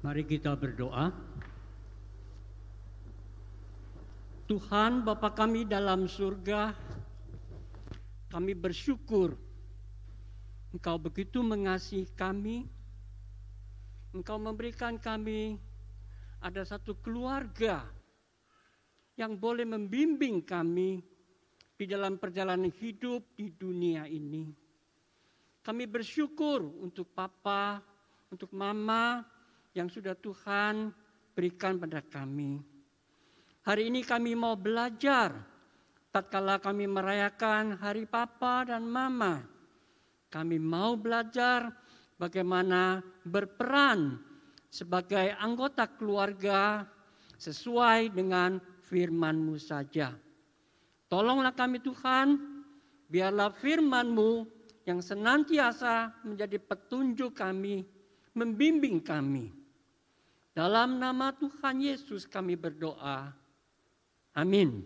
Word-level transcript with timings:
Mari 0.00 0.24
kita 0.24 0.56
berdoa. 0.56 1.12
Tuhan 4.48 5.04
Bapa 5.04 5.30
kami 5.30 5.68
dalam 5.68 6.10
surga, 6.10 6.74
kami 8.32 8.56
bersyukur 8.56 9.38
Engkau 10.70 11.02
begitu 11.02 11.42
mengasihi 11.42 12.06
kami. 12.14 12.62
Engkau 14.14 14.38
memberikan 14.38 14.98
kami 15.02 15.58
ada 16.38 16.62
satu 16.62 16.94
keluarga 17.02 17.82
yang 19.18 19.34
boleh 19.34 19.66
membimbing 19.66 20.46
kami 20.46 21.02
di 21.74 21.84
dalam 21.90 22.22
perjalanan 22.22 22.70
hidup 22.70 23.34
di 23.34 23.50
dunia 23.50 24.06
ini. 24.06 24.46
Kami 25.60 25.84
bersyukur 25.90 26.62
untuk 26.62 27.10
papa, 27.18 27.82
untuk 28.30 28.54
mama 28.54 29.26
yang 29.74 29.86
sudah 29.86 30.18
Tuhan 30.18 30.90
berikan 31.34 31.78
pada 31.78 32.02
kami. 32.02 32.58
Hari 33.62 33.92
ini 33.92 34.02
kami 34.02 34.34
mau 34.34 34.58
belajar. 34.58 35.36
Tatkala 36.10 36.58
kami 36.58 36.90
merayakan 36.90 37.78
hari 37.78 38.02
papa 38.02 38.66
dan 38.66 38.82
mama, 38.82 39.46
kami 40.26 40.58
mau 40.58 40.98
belajar 40.98 41.70
bagaimana 42.18 42.98
berperan 43.22 44.18
sebagai 44.66 45.30
anggota 45.38 45.86
keluarga 45.86 46.82
sesuai 47.38 48.10
dengan 48.10 48.58
firman-Mu 48.90 49.54
saja. 49.54 50.10
Tolonglah 51.06 51.54
kami 51.54 51.78
Tuhan, 51.78 52.42
biarlah 53.06 53.54
firman-Mu 53.54 54.50
yang 54.90 54.98
senantiasa 54.98 56.26
menjadi 56.26 56.58
petunjuk 56.58 57.38
kami, 57.38 57.86
membimbing 58.34 58.98
kami. 58.98 59.59
Dalam 60.60 61.00
nama 61.00 61.32
Tuhan 61.32 61.80
Yesus 61.80 62.28
kami 62.28 62.52
berdoa. 62.52 63.32
Amin. 64.36 64.84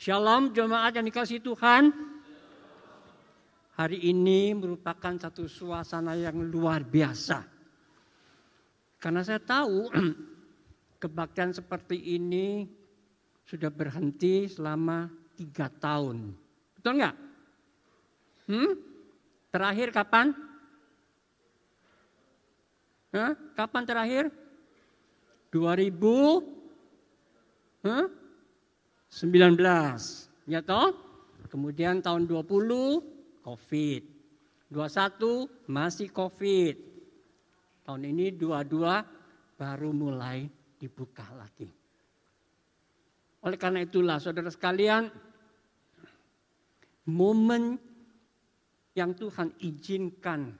Shalom 0.00 0.48
jemaat 0.56 0.96
yang 0.96 1.04
dikasih 1.04 1.44
Tuhan. 1.44 1.92
Hari 3.76 4.00
ini 4.00 4.56
merupakan 4.56 5.12
satu 5.20 5.44
suasana 5.44 6.16
yang 6.16 6.40
luar 6.48 6.88
biasa. 6.88 7.44
Karena 8.96 9.20
saya 9.20 9.44
tahu 9.44 9.92
kebaktian 11.04 11.52
seperti 11.52 12.16
ini 12.16 12.64
sudah 13.44 13.68
berhenti 13.68 14.48
selama 14.48 15.04
tiga 15.36 15.68
tahun. 15.68 16.32
Betul 16.80 17.04
nggak? 17.04 17.16
Hmm? 18.48 18.72
Terakhir 19.52 19.92
kapan? 19.92 20.45
Hah? 23.16 23.32
Kapan 23.56 23.88
terakhir? 23.88 24.28
2000 25.48 25.88
huh? 27.88 28.06
19. 29.08 29.56
Ya 30.44 30.60
toh? 30.60 30.92
Kemudian 31.48 32.04
tahun 32.04 32.28
20 32.28 33.00
Covid. 33.40 34.02
21 34.68 35.48
masih 35.64 36.12
Covid. 36.12 36.76
Tahun 37.88 38.02
ini 38.04 38.36
22 38.36 39.56
baru 39.56 39.90
mulai 39.96 40.44
dibuka 40.76 41.24
lagi. 41.32 41.70
Oleh 43.46 43.56
karena 43.56 43.86
itulah 43.86 44.18
saudara 44.20 44.50
sekalian, 44.50 45.08
momen 47.06 47.78
yang 48.98 49.14
Tuhan 49.14 49.54
izinkan, 49.62 50.50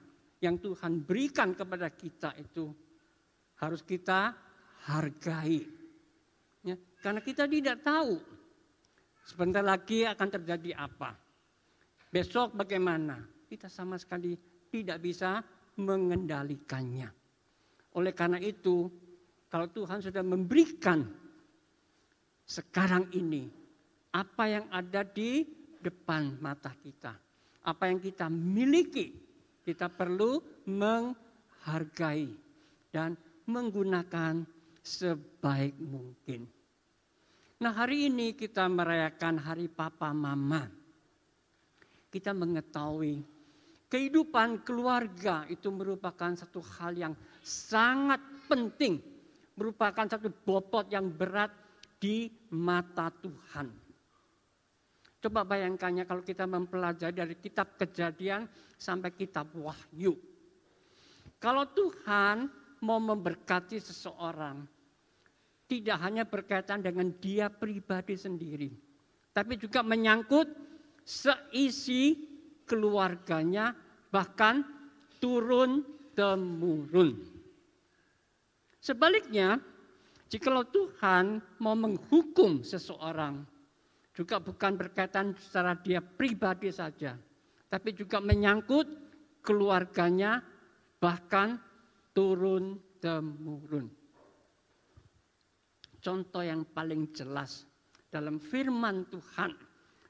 yang 0.43 0.61
Tuhan 0.61 1.01
berikan 1.01 1.57
kepada 1.57 1.89
kita 1.89 2.37
itu 2.37 2.69
harus 3.57 3.81
kita 3.81 4.33
hargai. 4.85 5.65
Ya, 6.61 6.77
karena 7.01 7.21
kita 7.25 7.49
tidak 7.49 7.81
tahu 7.81 8.21
sebentar 9.25 9.65
lagi 9.65 10.05
akan 10.05 10.29
terjadi 10.29 10.77
apa. 10.77 11.17
Besok 12.07 12.55
bagaimana? 12.55 13.19
Kita 13.47 13.67
sama 13.67 13.97
sekali 13.99 14.37
tidak 14.69 15.01
bisa 15.03 15.41
mengendalikannya. 15.79 17.09
Oleh 17.97 18.13
karena 18.13 18.37
itu, 18.37 18.87
kalau 19.49 19.67
Tuhan 19.71 20.03
sudah 20.03 20.21
memberikan 20.21 21.07
sekarang 22.47 23.11
ini 23.15 23.49
apa 24.15 24.43
yang 24.47 24.65
ada 24.71 25.03
di 25.03 25.43
depan 25.81 26.39
mata 26.39 26.71
kita, 26.77 27.13
apa 27.67 27.83
yang 27.89 27.99
kita 27.99 28.31
miliki, 28.31 29.26
kita 29.67 29.91
perlu 29.91 30.39
menghargai 30.63 32.31
dan 32.87 33.19
menggunakan 33.51 34.47
sebaik 34.79 35.75
mungkin. 35.75 36.47
Nah 37.59 37.75
hari 37.75 38.07
ini 38.07 38.31
kita 38.31 38.63
merayakan 38.71 39.43
hari 39.43 39.67
Papa 39.67 40.15
Mama. 40.15 40.71
Kita 42.07 42.31
mengetahui 42.31 43.19
kehidupan 43.91 44.63
keluarga 44.63 45.43
itu 45.51 45.67
merupakan 45.67 46.31
satu 46.31 46.63
hal 46.79 46.95
yang 46.95 47.13
sangat 47.43 48.23
penting. 48.47 49.03
Merupakan 49.59 50.07
satu 50.07 50.31
bobot 50.31 50.87
yang 50.87 51.11
berat 51.11 51.51
di 51.99 52.31
mata 52.55 53.11
Tuhan. 53.11 53.86
Coba 55.27 55.43
bayangkannya 55.43 56.07
kalau 56.07 56.23
kita 56.23 56.47
mempelajari 56.47 57.11
dari 57.11 57.35
kitab 57.35 57.75
kejadian 57.75 58.47
sampai 58.79 59.11
kitab 59.11 59.51
wahyu. 59.59 60.15
Kalau 61.35 61.67
Tuhan 61.67 62.47
mau 62.79 62.95
memberkati 62.95 63.75
seseorang, 63.75 64.63
tidak 65.67 65.99
hanya 65.99 66.23
berkaitan 66.23 66.79
dengan 66.79 67.11
dia 67.19 67.51
pribadi 67.51 68.15
sendiri, 68.15 68.71
tapi 69.35 69.59
juga 69.59 69.83
menyangkut 69.83 70.47
seisi 71.03 72.15
keluarganya, 72.63 73.75
bahkan 74.07 74.63
turun 75.19 75.83
temurun. 76.15 77.19
Sebaliknya, 78.79 79.59
jikalau 80.31 80.63
Tuhan 80.63 81.43
mau 81.59 81.75
menghukum 81.75 82.63
seseorang, 82.63 83.56
juga 84.17 84.41
bukan 84.41 84.73
berkaitan 84.73 85.37
secara 85.37 85.77
dia 85.77 86.01
pribadi 86.01 86.73
saja, 86.73 87.13
tapi 87.69 87.93
juga 87.93 88.17
menyangkut 88.17 88.89
keluarganya, 89.45 90.41
bahkan 90.97 91.61
turun 92.17 92.81
temurun. 92.97 93.85
Contoh 96.01 96.41
yang 96.41 96.65
paling 96.65 97.13
jelas 97.13 97.69
dalam 98.09 98.41
firman 98.41 99.05
Tuhan 99.05 99.53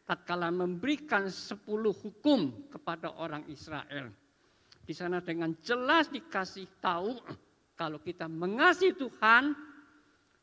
tatkala 0.07 0.55
memberikan 0.55 1.27
sepuluh 1.27 1.91
hukum 1.91 2.71
kepada 2.71 3.11
orang 3.19 3.43
Israel. 3.51 4.07
Di 4.87 4.95
sana 4.95 5.19
dengan 5.19 5.51
jelas 5.59 6.07
dikasih 6.07 6.79
tahu 6.79 7.11
kalau 7.75 7.99
kita 7.99 8.31
mengasihi 8.31 8.95
Tuhan, 8.95 9.51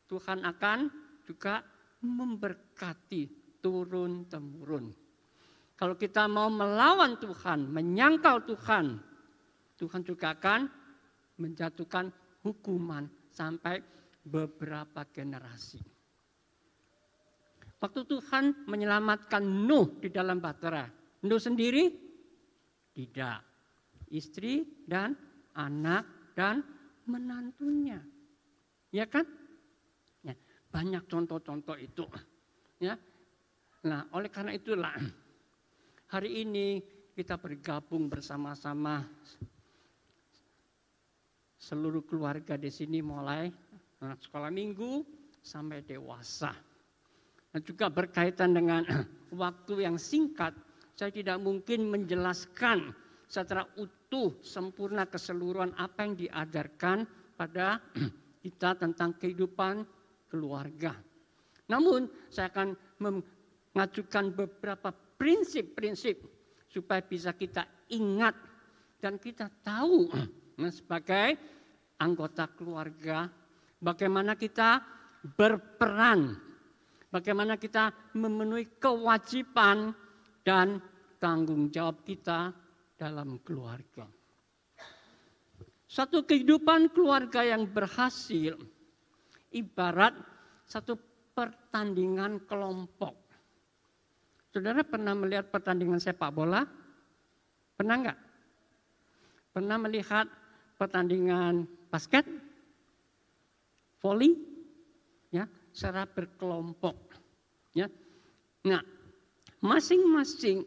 Tuhan 0.05 0.45
akan 0.45 0.79
juga 1.25 1.65
memberkati 2.05 3.44
turun 3.65 4.29
temurun. 4.29 4.93
Kalau 5.73 5.97
kita 5.97 6.29
mau 6.29 6.53
melawan 6.53 7.17
Tuhan, 7.17 7.65
menyangkal 7.65 8.45
Tuhan, 8.45 9.01
Tuhan 9.73 10.01
juga 10.05 10.37
akan 10.37 10.69
menjatuhkan 11.41 12.13
hukuman 12.45 13.09
sampai 13.33 13.81
beberapa 14.21 15.01
generasi. 15.09 15.81
Waktu 17.81 18.01
Tuhan 18.05 18.69
menyelamatkan 18.69 19.41
Nuh 19.41 19.97
di 19.97 20.13
dalam 20.13 20.37
bahtera, 20.37 20.85
Nuh 21.25 21.41
sendiri 21.41 21.89
tidak. 22.93 23.41
Istri 24.05 24.85
dan 24.85 25.17
anak 25.57 26.37
dan 26.37 26.61
menantunya. 27.09 27.99
Ya 28.93 29.09
kan? 29.09 29.25
Ya, 30.23 30.37
banyak 30.69 31.03
contoh-contoh 31.09 31.75
itu. 31.81 32.05
Ya. 32.79 32.95
Nah, 33.85 34.01
oleh 34.17 34.33
karena 34.33 34.57
itulah 34.57 34.97
hari 36.09 36.41
ini 36.41 36.81
kita 37.13 37.37
bergabung 37.37 38.09
bersama-sama 38.09 39.05
seluruh 41.61 42.01
keluarga 42.01 42.57
di 42.57 42.73
sini 42.73 43.05
mulai 43.05 43.45
anak 44.01 44.25
sekolah 44.25 44.49
minggu 44.49 45.05
sampai 45.37 45.85
dewasa. 45.85 46.49
Dan 47.53 47.61
juga 47.61 47.93
berkaitan 47.93 48.57
dengan 48.57 48.81
waktu 49.37 49.85
yang 49.85 50.01
singkat, 50.01 50.57
saya 50.97 51.13
tidak 51.13 51.37
mungkin 51.37 51.85
menjelaskan 51.85 52.89
secara 53.29 53.69
utuh, 53.77 54.33
sempurna, 54.41 55.05
keseluruhan 55.05 55.77
apa 55.77 56.09
yang 56.09 56.17
diajarkan 56.17 57.05
pada 57.37 57.77
kita 58.41 58.81
tentang 58.81 59.13
kehidupan 59.21 59.85
keluarga. 60.25 60.97
Namun 61.69 62.09
saya 62.33 62.49
akan 62.49 62.77
mengajukan 63.75 64.31
beberapa 64.31 64.95
prinsip-prinsip 65.19 66.15
supaya 66.71 67.03
bisa 67.03 67.35
kita 67.35 67.67
ingat 67.91 68.33
dan 69.03 69.19
kita 69.19 69.51
tahu 69.61 70.07
nah, 70.63 70.71
sebagai 70.71 71.35
anggota 71.99 72.47
keluarga, 72.55 73.27
bagaimana 73.83 74.39
kita 74.39 74.79
berperan, 75.35 76.39
bagaimana 77.11 77.59
kita 77.59 77.91
memenuhi 78.15 78.79
kewajiban 78.79 79.91
dan 80.47 80.79
tanggung 81.19 81.67
jawab 81.67 81.99
kita 82.07 82.55
dalam 82.95 83.43
keluarga. 83.43 84.07
Satu 85.85 86.23
kehidupan 86.27 86.91
keluarga 86.91 87.43
yang 87.43 87.67
berhasil 87.71 88.55
ibarat 89.55 90.15
satu 90.67 90.97
pertandingan 91.31 92.43
kelompok. 92.43 93.24
Saudara 94.55 94.87
pernah 94.87 95.11
melihat 95.11 95.51
pertandingan 95.51 95.99
sepak 95.99 96.31
bola? 96.31 96.63
Pernah 97.75 97.95
enggak? 97.99 98.19
Pernah 99.51 99.77
melihat 99.83 100.31
pertandingan 100.79 101.67
basket, 101.91 102.23
volley, 103.99 104.31
ya, 105.27 105.43
secara 105.75 106.07
berkelompok, 106.07 106.95
ya. 107.75 107.91
Nah, 108.63 108.79
masing-masing 109.59 110.63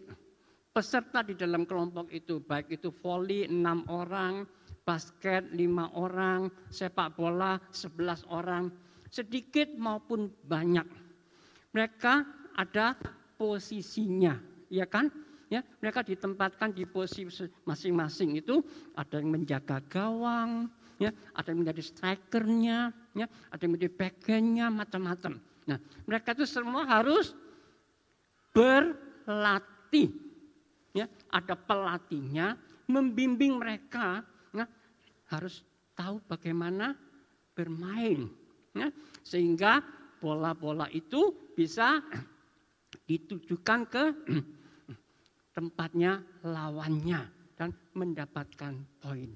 peserta 0.68 1.24
di 1.24 1.32
dalam 1.32 1.64
kelompok 1.64 2.12
itu, 2.12 2.44
baik 2.44 2.68
itu 2.68 2.92
volley 2.92 3.48
enam 3.48 3.88
orang, 3.88 4.44
basket 4.84 5.48
lima 5.56 5.88
orang, 5.96 6.52
sepak 6.68 7.16
bola 7.16 7.56
sebelas 7.72 8.20
orang, 8.28 8.68
sedikit 9.08 9.72
maupun 9.80 10.28
banyak. 10.44 10.84
Mereka 11.72 12.36
ada 12.52 12.92
posisinya, 13.38 14.36
ya 14.68 14.84
kan? 14.84 15.08
ya 15.48 15.64
mereka 15.80 16.04
ditempatkan 16.04 16.76
di 16.76 16.84
posisi 16.84 17.24
masing-masing 17.64 18.36
itu 18.36 18.60
ada 18.92 19.16
yang 19.16 19.32
menjaga 19.32 19.80
gawang 19.88 20.68
ya 21.00 21.08
ada 21.32 21.48
yang 21.52 21.64
menjadi 21.64 21.82
strikernya 21.88 22.92
ya 23.16 23.26
ada 23.48 23.60
yang 23.64 23.72
menjadi 23.74 23.92
backhandnya 23.96 24.66
macam-macam. 24.68 25.40
Nah 25.64 25.78
mereka 26.04 26.36
itu 26.36 26.44
semua 26.44 26.84
harus 26.84 27.32
berlatih 28.52 30.12
ya. 30.92 31.08
Ada 31.32 31.56
pelatihnya 31.56 32.56
membimbing 32.88 33.60
mereka 33.60 34.24
ya, 34.52 34.64
harus 35.32 35.64
tahu 35.96 36.20
bagaimana 36.28 36.96
bermain 37.52 38.28
ya, 38.72 38.88
sehingga 39.24 39.82
bola-bola 40.18 40.88
itu 40.90 41.34
bisa 41.54 42.00
ditujukan 43.08 43.80
ke 43.88 44.04
tempatnya 45.56 46.20
lawannya 46.44 47.24
dan 47.56 47.72
mendapatkan 47.96 48.76
poin. 49.00 49.32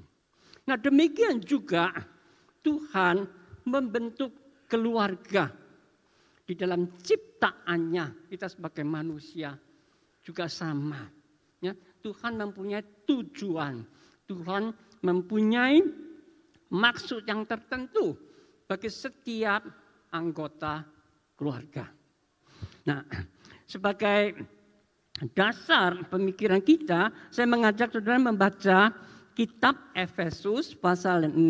Nah 0.68 0.76
demikian 0.76 1.40
juga 1.40 1.90
Tuhan 2.62 3.26
membentuk 3.66 4.30
keluarga 4.68 5.50
di 6.46 6.54
dalam 6.54 7.00
ciptaannya 7.00 8.28
kita 8.30 8.46
sebagai 8.46 8.84
manusia 8.84 9.56
juga 10.22 10.46
sama. 10.46 11.02
Ya, 11.62 11.74
Tuhan 12.02 12.38
mempunyai 12.38 13.06
tujuan, 13.06 13.82
Tuhan 14.26 14.74
mempunyai 15.02 15.78
maksud 16.70 17.26
yang 17.26 17.46
tertentu 17.46 18.18
bagi 18.66 18.90
setiap 18.90 19.62
anggota 20.10 20.82
keluarga. 21.38 21.86
Nah, 22.86 23.02
sebagai 23.72 24.36
dasar 25.32 26.04
pemikiran 26.12 26.60
kita, 26.60 27.08
saya 27.32 27.48
mengajak 27.48 27.88
saudara 27.88 28.20
membaca 28.20 28.92
kitab 29.32 29.80
Efesus 29.96 30.76
pasal 30.76 31.32
6 31.32 31.40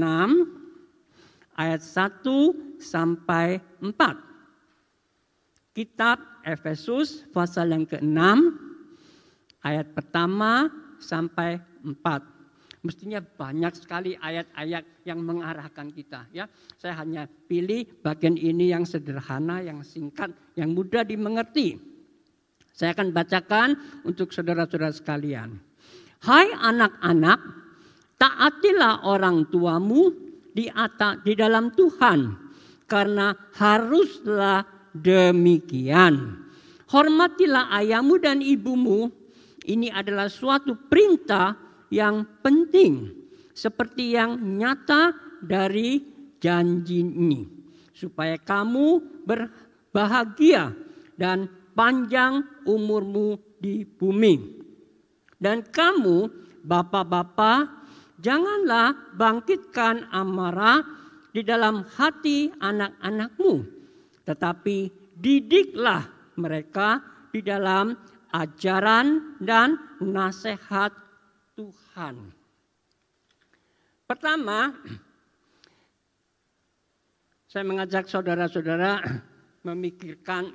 ayat 1.58 1.82
1 1.82 2.78
sampai 2.78 3.58
4. 3.82 5.74
Kitab 5.74 6.22
Efesus 6.46 7.26
pasal 7.34 7.74
yang 7.74 7.88
ke-6 7.88 8.22
ayat 9.66 9.90
pertama 9.90 10.70
sampai 11.02 11.58
4. 11.82 11.98
Mestinya 12.82 13.22
banyak 13.22 13.78
sekali 13.78 14.18
ayat-ayat 14.18 15.06
yang 15.06 15.22
mengarahkan 15.22 15.86
kita 15.94 16.26
ya. 16.34 16.50
Saya 16.74 16.98
hanya 16.98 17.30
pilih 17.46 17.86
bagian 18.02 18.34
ini 18.34 18.74
yang 18.74 18.82
sederhana, 18.82 19.62
yang 19.62 19.86
singkat, 19.86 20.34
yang 20.58 20.74
mudah 20.74 21.06
dimengerti. 21.06 21.91
Saya 22.72 22.96
akan 22.96 23.12
bacakan 23.12 23.76
untuk 24.08 24.32
saudara-saudara 24.32 24.96
sekalian. 24.96 25.60
Hai 26.24 26.48
anak-anak, 26.56 27.40
taatilah 28.16 29.04
orang 29.04 29.44
tuamu 29.52 30.12
di 30.56 30.72
atas 30.72 31.20
di 31.24 31.36
dalam 31.36 31.72
Tuhan 31.76 32.32
karena 32.88 33.36
haruslah 33.56 34.64
demikian. 34.96 36.44
Hormatilah 36.88 37.72
ayahmu 37.80 38.20
dan 38.20 38.44
ibumu. 38.44 39.08
Ini 39.62 39.94
adalah 39.94 40.26
suatu 40.26 40.74
perintah 40.74 41.54
yang 41.92 42.26
penting 42.42 43.14
seperti 43.54 44.16
yang 44.16 44.40
nyata 44.40 45.14
dari 45.38 46.02
janji 46.42 47.04
ini 47.04 47.46
supaya 47.94 48.34
kamu 48.34 48.98
berbahagia 49.22 50.74
dan 51.14 51.46
panjang 51.72 52.64
umurmu 52.68 53.58
di 53.58 53.84
bumi. 53.84 54.62
Dan 55.42 55.66
kamu, 55.66 56.30
bapak-bapak, 56.62 57.66
janganlah 58.22 58.94
bangkitkan 59.18 60.06
amarah 60.14 60.80
di 61.34 61.42
dalam 61.42 61.82
hati 61.98 62.52
anak-anakmu, 62.60 63.64
tetapi 64.28 64.92
didiklah 65.18 66.06
mereka 66.38 67.02
di 67.32 67.40
dalam 67.42 67.96
ajaran 68.30 69.36
dan 69.40 69.80
nasihat 69.98 70.92
Tuhan. 71.56 72.32
Pertama, 74.08 74.76
saya 77.48 77.64
mengajak 77.64 78.08
saudara-saudara 78.08 79.00
memikirkan 79.64 80.52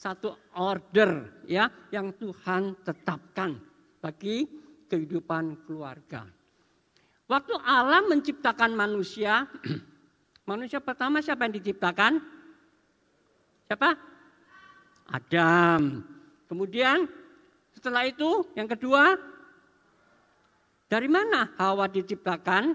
satu 0.00 0.32
order 0.56 1.44
ya 1.44 1.68
yang 1.92 2.16
Tuhan 2.16 2.72
tetapkan 2.80 3.60
bagi 4.00 4.48
kehidupan 4.88 5.68
keluarga. 5.68 6.24
Waktu 7.28 7.54
Allah 7.60 8.00
menciptakan 8.08 8.72
manusia, 8.72 9.44
manusia 10.50 10.80
pertama 10.80 11.20
siapa 11.20 11.44
yang 11.44 11.54
diciptakan? 11.60 12.16
Siapa? 13.68 13.92
Adam. 15.12 16.00
Kemudian 16.48 17.04
setelah 17.76 18.08
itu 18.08 18.48
yang 18.56 18.66
kedua 18.72 19.20
dari 20.88 21.12
mana 21.12 21.52
Hawa 21.60 21.86
diciptakan? 21.92 22.72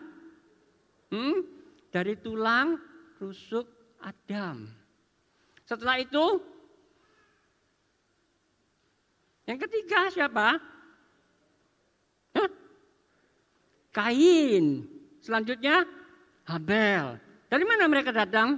Hmm? 1.10 1.38
Dari 1.90 2.22
tulang 2.22 2.78
rusuk 3.18 3.98
Adam. 4.00 4.70
Setelah 5.66 6.00
itu 6.00 6.55
yang 9.46 9.60
ketiga 9.62 10.10
siapa? 10.10 10.58
Hah? 12.34 12.50
Kain. 13.94 14.90
Selanjutnya 15.22 15.86
Habel. 16.46 17.18
Dari 17.50 17.64
mana 17.66 17.86
mereka 17.86 18.10
datang? 18.10 18.58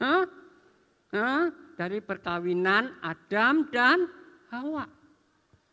Hah? 0.00 0.24
Hah? 1.12 1.44
Dari 1.76 2.04
perkawinan 2.04 3.00
Adam 3.00 3.68
dan 3.72 4.08
Hawa. 4.52 4.84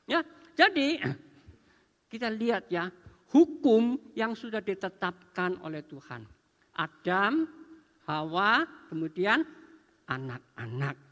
Ya, 0.06 0.22
jadi 0.54 1.02
kita 2.12 2.30
lihat 2.30 2.72
ya 2.72 2.88
hukum 3.36 4.00
yang 4.16 4.32
sudah 4.32 4.64
ditetapkan 4.64 5.60
oleh 5.66 5.84
Tuhan. 5.84 6.24
Adam, 6.76 7.48
Hawa, 8.06 8.64
kemudian 8.92 9.44
anak-anak. 10.06 11.05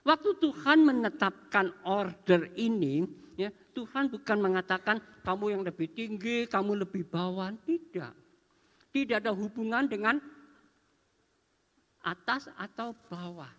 Waktu 0.00 0.30
Tuhan 0.40 0.80
menetapkan 0.84 1.76
order 1.84 2.48
ini, 2.56 3.04
ya, 3.36 3.52
Tuhan 3.76 4.08
bukan 4.08 4.38
mengatakan 4.40 4.96
kamu 5.20 5.44
yang 5.52 5.62
lebih 5.62 5.92
tinggi, 5.92 6.48
kamu 6.48 6.84
lebih 6.88 7.04
bawah, 7.04 7.52
tidak. 7.68 8.16
Tidak 8.90 9.20
ada 9.20 9.30
hubungan 9.30 9.86
dengan 9.86 10.18
atas 12.00 12.48
atau 12.56 12.96
bawah. 13.12 13.52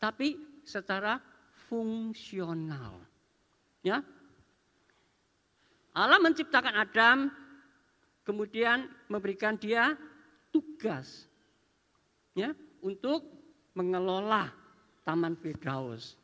Tapi 0.00 0.40
secara 0.64 1.20
fungsional. 1.68 3.04
Ya. 3.84 4.00
Allah 5.92 6.18
menciptakan 6.22 6.74
Adam, 6.78 7.18
kemudian 8.24 8.88
memberikan 9.08 9.56
dia 9.56 9.96
tugas 10.52 11.28
ya 12.36 12.54
untuk 12.84 13.24
mengelola 13.74 14.52
Taman 15.08 15.40
Firdaus. 15.40 16.20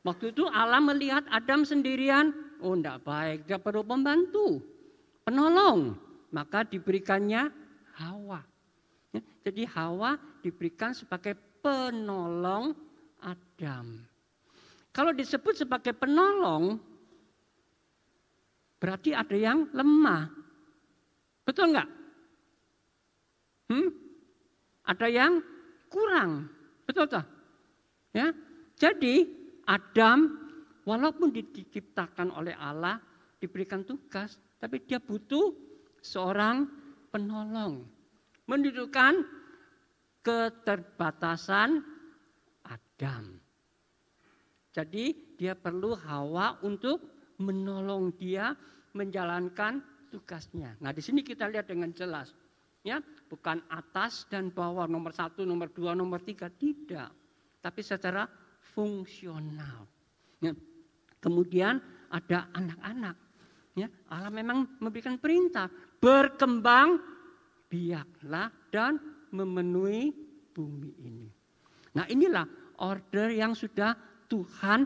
Waktu 0.00 0.32
itu 0.32 0.48
Allah 0.48 0.80
melihat 0.80 1.20
Adam 1.28 1.68
sendirian, 1.68 2.32
oh 2.64 2.72
enggak 2.72 3.04
baik, 3.04 3.44
dia 3.44 3.60
perlu 3.60 3.84
pembantu, 3.84 4.64
penolong. 5.28 6.00
maka 6.32 6.64
diberikannya 6.64 7.52
Hawa. 8.00 8.40
Ya, 9.12 9.20
jadi 9.44 9.68
Hawa 9.68 10.16
diberikan 10.40 10.96
sebagai 10.96 11.36
penolong 11.60 12.72
Adam. 13.20 14.00
Kalau 14.96 15.12
disebut 15.12 15.60
sebagai 15.60 15.92
penolong, 15.92 16.80
berarti 18.80 19.12
ada 19.12 19.36
yang 19.36 19.68
lemah. 19.76 20.32
Betul 21.44 21.76
enggak? 21.76 21.88
Hmm? 23.68 23.92
Ada 24.88 25.06
yang 25.12 25.44
kurang. 25.92 26.48
Betul 26.88 27.12
tak? 27.12 27.31
Ya. 28.12 28.32
Jadi 28.76 29.28
Adam 29.68 30.42
walaupun 30.84 31.32
diciptakan 31.32 32.34
oleh 32.34 32.54
Allah, 32.56 32.98
diberikan 33.38 33.82
tugas, 33.82 34.38
tapi 34.58 34.82
dia 34.84 35.02
butuh 35.02 35.54
seorang 36.02 36.66
penolong. 37.10 37.86
Menunjukkan 38.46 39.12
keterbatasan 40.22 41.82
Adam. 42.66 43.38
Jadi 44.72 45.36
dia 45.36 45.52
perlu 45.52 45.92
Hawa 45.98 46.62
untuk 46.64 47.02
menolong 47.42 48.14
dia 48.16 48.54
menjalankan 48.96 49.82
tugasnya. 50.08 50.76
Nah 50.80 50.92
di 50.92 51.02
sini 51.04 51.20
kita 51.24 51.48
lihat 51.48 51.68
dengan 51.68 51.92
jelas. 51.92 52.32
Ya, 52.82 52.98
bukan 53.30 53.62
atas 53.70 54.26
dan 54.26 54.50
bawah 54.50 54.90
nomor 54.90 55.14
satu, 55.14 55.46
nomor 55.46 55.70
dua, 55.70 55.94
nomor 55.94 56.18
tiga, 56.18 56.50
tidak. 56.50 57.14
Tapi 57.62 57.80
secara 57.80 58.26
fungsional. 58.74 59.86
Ya, 60.42 60.52
kemudian 61.22 61.78
ada 62.10 62.50
anak-anak. 62.50 63.16
Ya, 63.78 63.88
Allah 64.10 64.28
memang 64.28 64.68
memberikan 64.82 65.16
perintah 65.16 65.70
berkembang 66.02 67.00
biaklah 67.72 68.52
dan 68.68 69.00
memenuhi 69.32 70.12
bumi 70.52 70.92
ini. 71.00 71.28
Nah 71.96 72.04
inilah 72.04 72.44
order 72.84 73.32
yang 73.32 73.56
sudah 73.56 73.96
Tuhan 74.28 74.84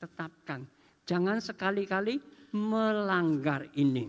tetapkan. 0.00 0.64
Jangan 1.04 1.44
sekali-kali 1.44 2.16
melanggar 2.56 3.68
ini. 3.76 4.08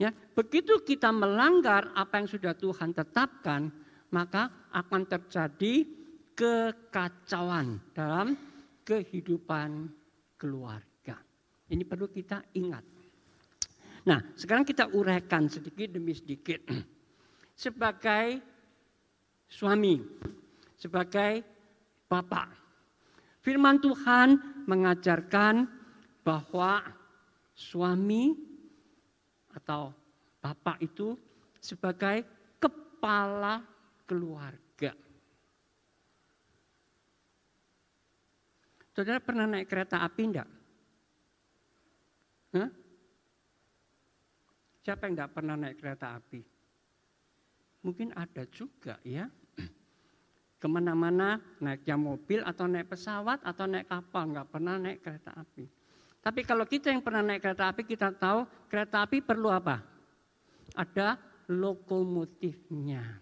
Ya, 0.00 0.12
begitu 0.12 0.80
kita 0.80 1.12
melanggar 1.12 1.92
apa 1.92 2.24
yang 2.24 2.28
sudah 2.28 2.56
Tuhan 2.56 2.96
tetapkan, 2.96 3.68
maka 4.08 4.48
akan 4.72 5.04
terjadi 5.04 5.84
kekacauan 6.40 7.92
dalam 7.92 8.32
kehidupan 8.80 9.92
keluarga. 10.40 11.20
Ini 11.68 11.84
perlu 11.84 12.08
kita 12.08 12.40
ingat. 12.56 12.80
Nah, 14.08 14.32
sekarang 14.32 14.64
kita 14.64 14.88
uraikan 14.96 15.52
sedikit 15.52 15.92
demi 15.92 16.16
sedikit. 16.16 16.64
Sebagai 17.68 18.40
suami, 19.44 20.00
sebagai 20.80 21.44
bapak. 22.08 22.48
Firman 23.44 23.76
Tuhan 23.84 24.40
mengajarkan 24.64 25.68
bahwa 26.24 26.80
suami 27.52 28.32
atau 29.52 29.92
bapak 30.40 30.80
itu 30.80 31.12
sebagai 31.60 32.24
kepala 32.56 33.60
keluarga. 34.08 34.96
Saudara 39.00 39.16
pernah 39.16 39.48
naik 39.48 39.64
kereta 39.64 40.04
api 40.04 40.22
enggak? 40.28 40.48
Hah? 42.52 42.68
Siapa 44.84 45.08
yang 45.08 45.16
enggak 45.16 45.32
pernah 45.32 45.56
naik 45.56 45.80
kereta 45.80 46.20
api? 46.20 46.44
Mungkin 47.80 48.12
ada 48.12 48.44
juga 48.52 49.00
ya. 49.00 49.24
Ke 50.60 50.68
mana-mana 50.68 51.40
naiknya 51.64 51.96
mobil 51.96 52.44
atau 52.44 52.68
naik 52.68 52.92
pesawat 52.92 53.40
atau 53.40 53.64
naik 53.64 53.88
kapal, 53.88 54.36
nggak 54.36 54.52
pernah 54.52 54.76
naik 54.76 55.00
kereta 55.00 55.32
api. 55.32 55.64
Tapi 56.20 56.40
kalau 56.44 56.68
kita 56.68 56.92
yang 56.92 57.00
pernah 57.00 57.24
naik 57.24 57.40
kereta 57.40 57.72
api, 57.72 57.88
kita 57.88 58.12
tahu 58.12 58.44
kereta 58.68 59.08
api 59.08 59.24
perlu 59.24 59.48
apa? 59.48 59.80
Ada 60.76 61.16
lokomotifnya. 61.48 63.16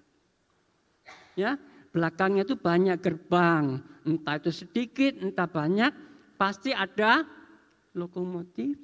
Ya, 1.38 1.54
belakangnya 1.92 2.44
itu 2.44 2.56
banyak 2.56 2.98
gerbang, 3.00 3.80
entah 4.04 4.36
itu 4.36 4.52
sedikit, 4.52 5.16
entah 5.20 5.48
banyak, 5.48 5.92
pasti 6.36 6.72
ada 6.72 7.24
lokomotif. 7.96 8.76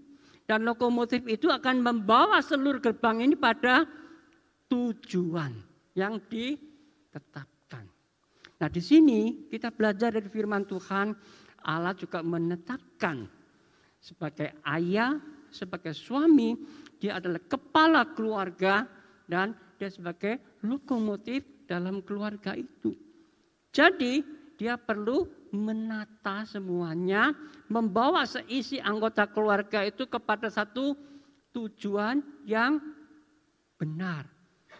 Dan 0.45 0.69
lokomotif 0.69 1.25
itu 1.25 1.49
akan 1.49 1.81
membawa 1.81 2.45
seluruh 2.45 2.81
gerbang 2.81 3.25
ini 3.25 3.33
pada 3.33 3.89
tujuan 4.69 5.57
yang 5.97 6.21
ditetapkan. 6.29 7.89
Nah, 8.61 8.69
di 8.69 8.83
sini 8.85 9.49
kita 9.49 9.73
belajar 9.73 10.13
dari 10.13 10.29
firman 10.29 10.69
Tuhan, 10.69 11.17
Allah 11.65 11.97
juga 11.97 12.21
menetapkan 12.21 13.25
sebagai 14.05 14.53
ayah, 14.69 15.17
sebagai 15.49 15.97
suami, 15.97 16.53
dia 17.01 17.17
adalah 17.17 17.41
kepala 17.41 18.05
keluarga 18.13 18.85
dan 19.25 19.57
dia 19.81 19.89
sebagai 19.89 20.61
lokomotif 20.61 21.54
dalam 21.65 22.01
keluarga 22.05 22.55
itu. 22.57 22.95
Jadi 23.75 24.23
dia 24.55 24.79
perlu 24.79 25.27
menata 25.51 26.47
semuanya, 26.47 27.35
membawa 27.67 28.23
seisi 28.27 28.79
anggota 28.79 29.27
keluarga 29.27 29.83
itu 29.83 30.07
kepada 30.07 30.51
satu 30.51 30.95
tujuan 31.55 32.23
yang 32.47 32.79
benar, 33.79 34.27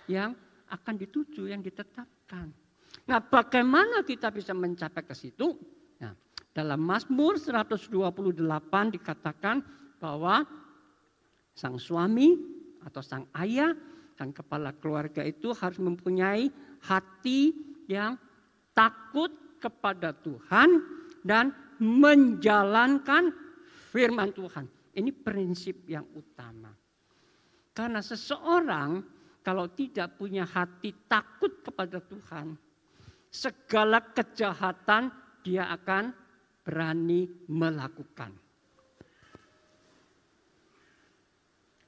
yang 0.07 0.35
akan 0.71 0.95
dituju, 0.99 1.51
yang 1.51 1.63
ditetapkan. 1.63 2.51
Nah, 3.07 3.19
bagaimana 3.19 4.07
kita 4.07 4.31
bisa 4.31 4.55
mencapai 4.55 5.03
ke 5.03 5.15
situ? 5.15 5.59
Dalam 6.55 6.79
Mazmur 6.87 7.35
128 7.35 7.91
dikatakan 8.95 9.59
bahwa 9.99 10.47
sang 11.51 11.83
suami 11.83 12.39
atau 12.87 13.03
sang 13.03 13.27
ayah, 13.43 13.75
sang 14.15 14.31
kepala 14.31 14.71
keluarga 14.79 15.27
itu 15.27 15.51
harus 15.51 15.83
mempunyai 15.83 16.47
hati 16.85 17.57
yang 17.89 18.17
takut 18.77 19.33
kepada 19.61 20.13
Tuhan 20.13 20.69
dan 21.25 21.51
menjalankan 21.81 23.33
firman 23.93 24.31
Tuhan. 24.37 24.69
Ini 24.95 25.11
prinsip 25.11 25.89
yang 25.89 26.07
utama. 26.15 26.71
Karena 27.75 27.99
seseorang 27.99 29.03
kalau 29.43 29.67
tidak 29.73 30.15
punya 30.21 30.47
hati 30.47 30.95
takut 31.11 31.65
kepada 31.65 31.99
Tuhan, 31.99 32.55
segala 33.33 33.99
kejahatan 34.15 35.11
dia 35.43 35.67
akan 35.75 36.15
berani 36.63 37.27
melakukan. 37.51 38.33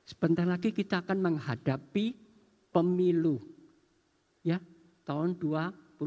Sebentar 0.06 0.46
lagi 0.46 0.70
kita 0.70 1.02
akan 1.02 1.18
menghadapi 1.18 2.14
pemilu. 2.70 3.42
Ya, 4.46 4.62
tahun 5.06 5.38
24, 5.38 6.02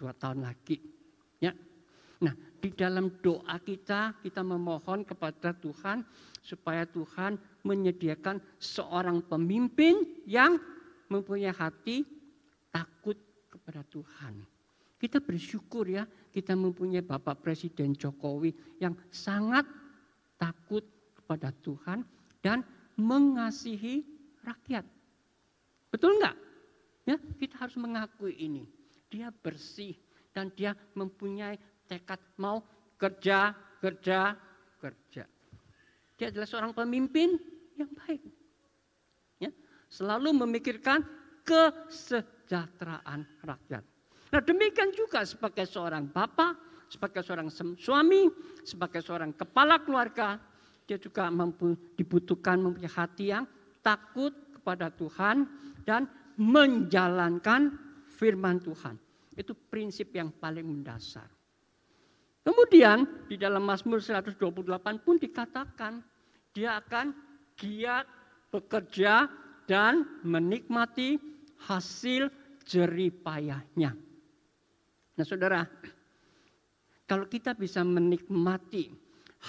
dua 0.00 0.12
tahun 0.16 0.48
lagi. 0.48 0.80
Ya. 1.38 1.52
Nah, 2.24 2.32
di 2.58 2.72
dalam 2.72 3.12
doa 3.20 3.60
kita 3.60 4.16
kita 4.24 4.40
memohon 4.40 5.04
kepada 5.04 5.52
Tuhan 5.52 6.00
supaya 6.40 6.88
Tuhan 6.88 7.36
menyediakan 7.60 8.40
seorang 8.56 9.20
pemimpin 9.28 10.24
yang 10.24 10.56
mempunyai 11.12 11.52
hati 11.52 12.02
takut 12.72 13.20
kepada 13.52 13.84
Tuhan. 13.86 14.40
Kita 14.96 15.20
bersyukur 15.20 15.84
ya, 15.92 16.08
kita 16.32 16.56
mempunyai 16.56 17.04
Bapak 17.04 17.44
Presiden 17.44 17.92
Jokowi 17.92 18.80
yang 18.80 18.96
sangat 19.12 19.68
takut 20.40 20.82
kepada 21.12 21.52
Tuhan 21.60 22.00
dan 22.40 22.64
mengasihi 22.96 24.00
rakyat. 24.40 24.88
Betul 25.92 26.16
enggak? 26.16 26.45
Ya, 27.06 27.16
kita 27.38 27.54
harus 27.62 27.78
mengakui 27.78 28.34
ini. 28.34 28.66
Dia 29.06 29.30
bersih 29.30 29.94
dan 30.34 30.50
dia 30.52 30.74
mempunyai 30.98 31.54
tekad 31.86 32.18
mau 32.36 32.66
kerja, 32.98 33.54
kerja, 33.78 34.34
kerja. 34.82 35.24
Dia 36.18 36.26
adalah 36.34 36.48
seorang 36.50 36.72
pemimpin 36.74 37.38
yang 37.78 37.88
baik. 37.94 38.26
Ya, 39.38 39.54
selalu 39.86 40.34
memikirkan 40.34 41.06
kesejahteraan 41.46 43.22
rakyat. 43.46 43.86
Nah 44.34 44.42
demikian 44.42 44.90
juga 44.90 45.22
sebagai 45.22 45.62
seorang 45.70 46.10
bapak, 46.10 46.58
sebagai 46.90 47.22
seorang 47.22 47.46
suami, 47.78 48.26
sebagai 48.66 48.98
seorang 48.98 49.30
kepala 49.30 49.78
keluarga, 49.78 50.42
dia 50.82 50.98
juga 50.98 51.30
mampu 51.30 51.78
dibutuhkan 51.94 52.58
mempunyai 52.58 52.90
hati 52.90 53.30
yang 53.30 53.46
takut 53.86 54.34
kepada 54.58 54.90
Tuhan 54.90 55.46
dan 55.86 56.10
menjalankan 56.36 57.72
firman 58.16 58.60
Tuhan. 58.60 58.96
Itu 59.36 59.52
prinsip 59.52 60.16
yang 60.16 60.32
paling 60.32 60.64
mendasar. 60.64 61.28
Kemudian 62.46 63.26
di 63.26 63.34
dalam 63.34 63.66
Mazmur 63.66 63.98
128 63.98 64.38
pun 65.02 65.18
dikatakan 65.18 65.98
dia 66.54 66.78
akan 66.78 67.12
giat 67.58 68.06
bekerja 68.54 69.26
dan 69.66 70.06
menikmati 70.22 71.18
hasil 71.66 72.30
jeripayahnya. 72.62 73.98
Nah 75.16 75.24
saudara, 75.26 75.66
kalau 77.10 77.26
kita 77.26 77.58
bisa 77.58 77.82
menikmati 77.82 78.94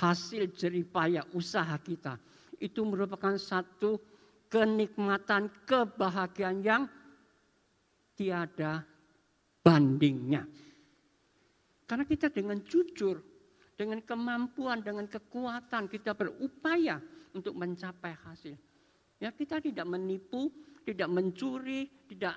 hasil 0.02 0.50
jeripayah 0.58 1.26
usaha 1.38 1.78
kita, 1.78 2.18
itu 2.58 2.82
merupakan 2.82 3.38
satu 3.38 4.02
kenikmatan, 4.48 5.52
kebahagiaan 5.68 6.60
yang 6.64 6.84
tiada 8.18 8.84
bandingnya. 9.62 10.48
Karena 11.88 12.04
kita 12.04 12.28
dengan 12.32 12.60
jujur, 12.68 13.20
dengan 13.78 14.04
kemampuan, 14.04 14.84
dengan 14.84 15.08
kekuatan 15.08 15.88
kita 15.88 16.12
berupaya 16.18 17.00
untuk 17.32 17.56
mencapai 17.56 18.18
hasil. 18.28 18.58
Ya, 19.22 19.32
kita 19.32 19.64
tidak 19.64 19.88
menipu, 19.88 20.52
tidak 20.84 21.08
mencuri, 21.08 21.88
tidak 22.12 22.36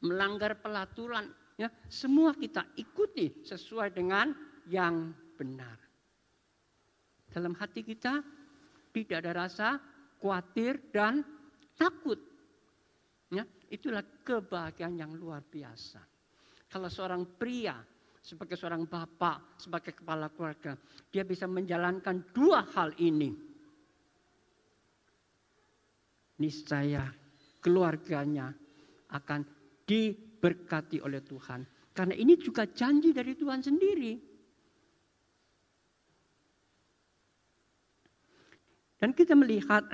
melanggar 0.00 0.56
pelaturan. 0.58 1.28
Ya, 1.60 1.70
semua 1.86 2.34
kita 2.34 2.66
ikuti 2.78 3.44
sesuai 3.44 3.94
dengan 3.94 4.32
yang 4.66 5.12
benar. 5.36 5.76
Dalam 7.30 7.54
hati 7.58 7.82
kita 7.82 8.22
tidak 8.94 9.16
ada 9.26 9.32
rasa 9.46 9.68
khawatir 10.24 10.88
dan 10.88 11.20
takut. 11.76 12.16
Ya, 13.28 13.44
itulah 13.68 14.00
kebahagiaan 14.24 14.96
yang 14.96 15.12
luar 15.12 15.44
biasa. 15.44 16.00
Kalau 16.64 16.88
seorang 16.88 17.36
pria 17.36 17.76
sebagai 18.24 18.56
seorang 18.56 18.88
bapak, 18.88 19.60
sebagai 19.60 19.92
kepala 19.92 20.32
keluarga, 20.32 20.80
dia 21.12 21.28
bisa 21.28 21.44
menjalankan 21.44 22.32
dua 22.32 22.64
hal 22.72 22.96
ini 22.96 23.52
niscaya 26.40 27.04
keluarganya 27.60 28.48
akan 29.12 29.44
diberkati 29.84 31.04
oleh 31.04 31.20
Tuhan. 31.20 31.68
Karena 31.92 32.16
ini 32.16 32.34
juga 32.40 32.64
janji 32.64 33.12
dari 33.12 33.36
Tuhan 33.36 33.60
sendiri. 33.60 34.12
Dan 38.98 39.12
kita 39.12 39.36
melihat 39.36 39.84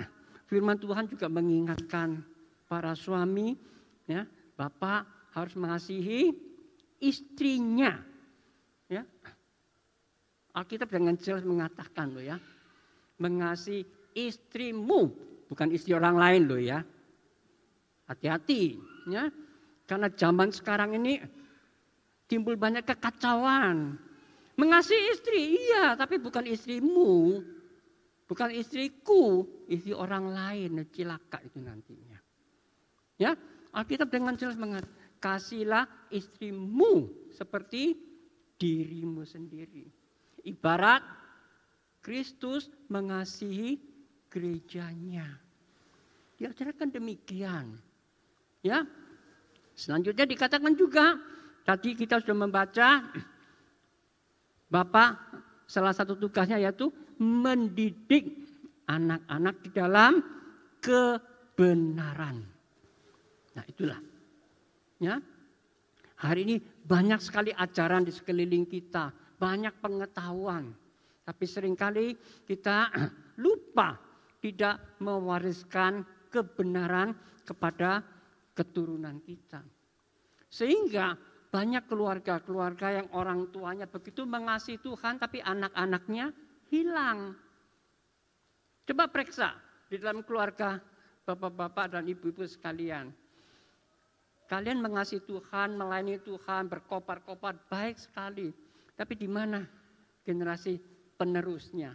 firman 0.51 0.75
Tuhan 0.83 1.07
juga 1.07 1.31
mengingatkan 1.31 2.27
para 2.67 2.99
suami, 2.99 3.55
ya, 4.11 4.27
bapak 4.59 5.31
harus 5.31 5.55
mengasihi 5.55 6.35
istrinya. 6.99 8.03
Ya. 8.91 9.07
Alkitab 10.51 10.91
dengan 10.91 11.15
jelas 11.15 11.47
mengatakan 11.47 12.11
loh 12.11 12.27
ya, 12.27 12.35
mengasihi 13.23 13.87
istrimu 14.19 15.15
bukan 15.47 15.71
istri 15.71 15.95
orang 15.95 16.19
lain 16.19 16.43
loh 16.51 16.59
ya. 16.59 16.83
Hati-hati 18.11 18.75
ya. 19.07 19.31
Karena 19.87 20.11
zaman 20.11 20.51
sekarang 20.51 20.99
ini 20.99 21.23
timbul 22.27 22.59
banyak 22.59 22.83
kekacauan. 22.83 23.95
Mengasihi 24.59 25.15
istri, 25.15 25.41
iya, 25.57 25.95
tapi 25.95 26.19
bukan 26.19 26.43
istrimu. 26.51 27.39
Bukan 28.31 28.55
istriku, 28.55 29.43
istri 29.67 29.91
orang 29.91 30.31
lain, 30.31 30.87
cilaka 30.95 31.43
itu 31.43 31.59
nantinya. 31.59 32.15
Ya, 33.19 33.35
Alkitab 33.75 34.07
dengan 34.07 34.39
jelas 34.39 34.55
mengatakan, 34.55 34.95
kasihlah 35.19 35.91
istrimu 36.15 37.11
seperti 37.35 37.99
dirimu 38.55 39.27
sendiri. 39.27 39.91
Ibarat 40.47 41.03
Kristus 41.99 42.71
mengasihi 42.87 43.83
gerejanya. 44.31 45.27
Diajarkan 46.39 46.95
demikian. 46.95 47.77
Ya. 48.63 48.87
Selanjutnya 49.75 50.23
dikatakan 50.23 50.79
juga 50.79 51.19
tadi 51.67 51.99
kita 51.99 52.23
sudah 52.23 52.47
membaca 52.47 52.89
Bapak 54.73 55.19
salah 55.67 55.91
satu 55.91 56.15
tugasnya 56.15 56.63
yaitu 56.63 56.95
mendidik 57.21 58.25
anak-anak 58.89 59.55
di 59.61 59.71
dalam 59.71 60.13
kebenaran. 60.81 62.41
Nah, 63.55 63.65
itulah. 63.69 64.01
Ya. 64.99 65.21
Hari 66.21 66.41
ini 66.45 66.57
banyak 66.61 67.21
sekali 67.21 67.49
ajaran 67.53 68.05
di 68.05 68.13
sekeliling 68.13 68.69
kita, 68.69 69.09
banyak 69.41 69.73
pengetahuan. 69.81 70.69
Tapi 71.25 71.45
sering 71.49 71.77
kali 71.77 72.13
kita 72.45 72.93
lupa 73.45 73.97
tidak 74.41 75.01
mewariskan 75.01 76.05
kebenaran 76.29 77.17
kepada 77.45 78.05
keturunan 78.53 79.21
kita. 79.25 79.65
Sehingga 80.51 81.17
banyak 81.51 81.89
keluarga-keluarga 81.91 83.01
yang 83.03 83.09
orang 83.17 83.51
tuanya 83.51 83.89
begitu 83.91 84.23
mengasihi 84.23 84.79
Tuhan 84.79 85.19
tapi 85.19 85.43
anak-anaknya 85.43 86.31
hilang. 86.71 87.35
Coba 88.87 89.11
periksa 89.11 89.55
di 89.91 89.99
dalam 89.99 90.23
keluarga 90.23 90.79
bapak-bapak 91.27 91.99
dan 91.99 92.07
ibu-ibu 92.07 92.47
sekalian. 92.47 93.11
Kalian 94.51 94.83
mengasihi 94.83 95.23
Tuhan, 95.23 95.79
melayani 95.79 96.19
Tuhan, 96.27 96.67
berkobar-kobar 96.67 97.71
baik 97.71 98.03
sekali. 98.03 98.51
Tapi 98.99 99.15
di 99.15 99.31
mana 99.31 99.63
generasi 100.27 100.75
penerusnya? 101.15 101.95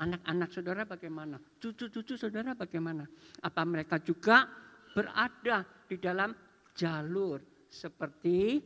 Anak-anak 0.00 0.48
saudara 0.52 0.88
bagaimana? 0.88 1.36
Cucu-cucu 1.60 2.16
saudara 2.16 2.56
bagaimana? 2.56 3.04
Apa 3.44 3.64
mereka 3.68 4.00
juga 4.00 4.48
berada 4.96 5.64
di 5.84 5.96
dalam 6.00 6.32
jalur 6.72 7.44
seperti 7.68 8.60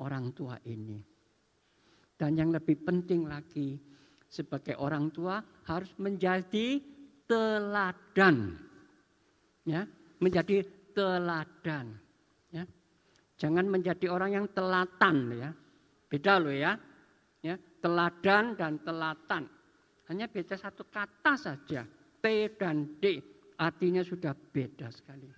orang 0.00 0.32
tua 0.36 0.60
ini? 0.68 1.00
Dan 2.12 2.36
yang 2.36 2.52
lebih 2.52 2.84
penting 2.84 3.24
lagi, 3.24 3.80
sebagai 4.30 4.78
orang 4.78 5.10
tua 5.10 5.42
harus 5.66 5.90
menjadi 5.98 6.78
teladan. 7.26 8.54
Ya, 9.66 9.82
menjadi 10.22 10.62
teladan. 10.94 11.98
Ya. 12.54 12.64
Jangan 13.34 13.66
menjadi 13.66 14.06
orang 14.06 14.30
yang 14.38 14.46
telatan 14.54 15.34
ya. 15.34 15.50
Beda 16.06 16.38
loh 16.38 16.54
ya. 16.54 16.78
Ya, 17.42 17.58
teladan 17.82 18.54
dan 18.54 18.78
telatan. 18.86 19.50
Hanya 20.06 20.30
beda 20.30 20.54
satu 20.54 20.86
kata 20.86 21.34
saja. 21.34 21.82
T 22.22 22.24
dan 22.54 22.98
D. 23.02 23.18
Artinya 23.60 24.00
sudah 24.00 24.32
beda 24.32 24.88
sekali. 24.94 25.28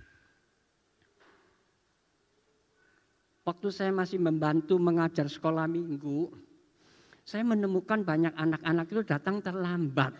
Waktu 3.42 3.68
saya 3.74 3.90
masih 3.90 4.22
membantu 4.22 4.78
mengajar 4.78 5.26
sekolah 5.26 5.66
minggu, 5.66 6.30
saya 7.22 7.46
menemukan 7.46 8.02
banyak 8.02 8.34
anak-anak 8.34 8.86
itu 8.90 9.02
datang 9.06 9.38
terlambat. 9.38 10.12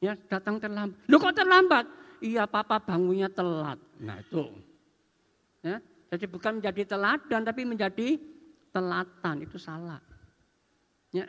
Ya, 0.00 0.16
datang 0.28 0.60
terlambat. 0.60 0.96
Lu 1.08 1.16
kok 1.16 1.36
terlambat? 1.36 1.84
Iya, 2.24 2.48
papa 2.48 2.80
bangunnya 2.80 3.28
telat. 3.28 3.76
Nah, 4.00 4.20
itu. 4.20 4.48
Ya, 5.64 5.80
jadi 6.12 6.24
bukan 6.28 6.60
menjadi 6.60 6.96
teladan 6.96 7.42
tapi 7.44 7.62
menjadi 7.64 8.20
telatan, 8.72 9.44
itu 9.44 9.56
salah. 9.56 10.00
Ya, 11.12 11.24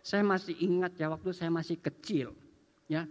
saya 0.00 0.22
masih 0.22 0.54
ingat 0.62 0.94
ya 0.98 1.10
waktu 1.10 1.34
saya 1.34 1.50
masih 1.50 1.80
kecil, 1.80 2.30
ya 2.86 3.08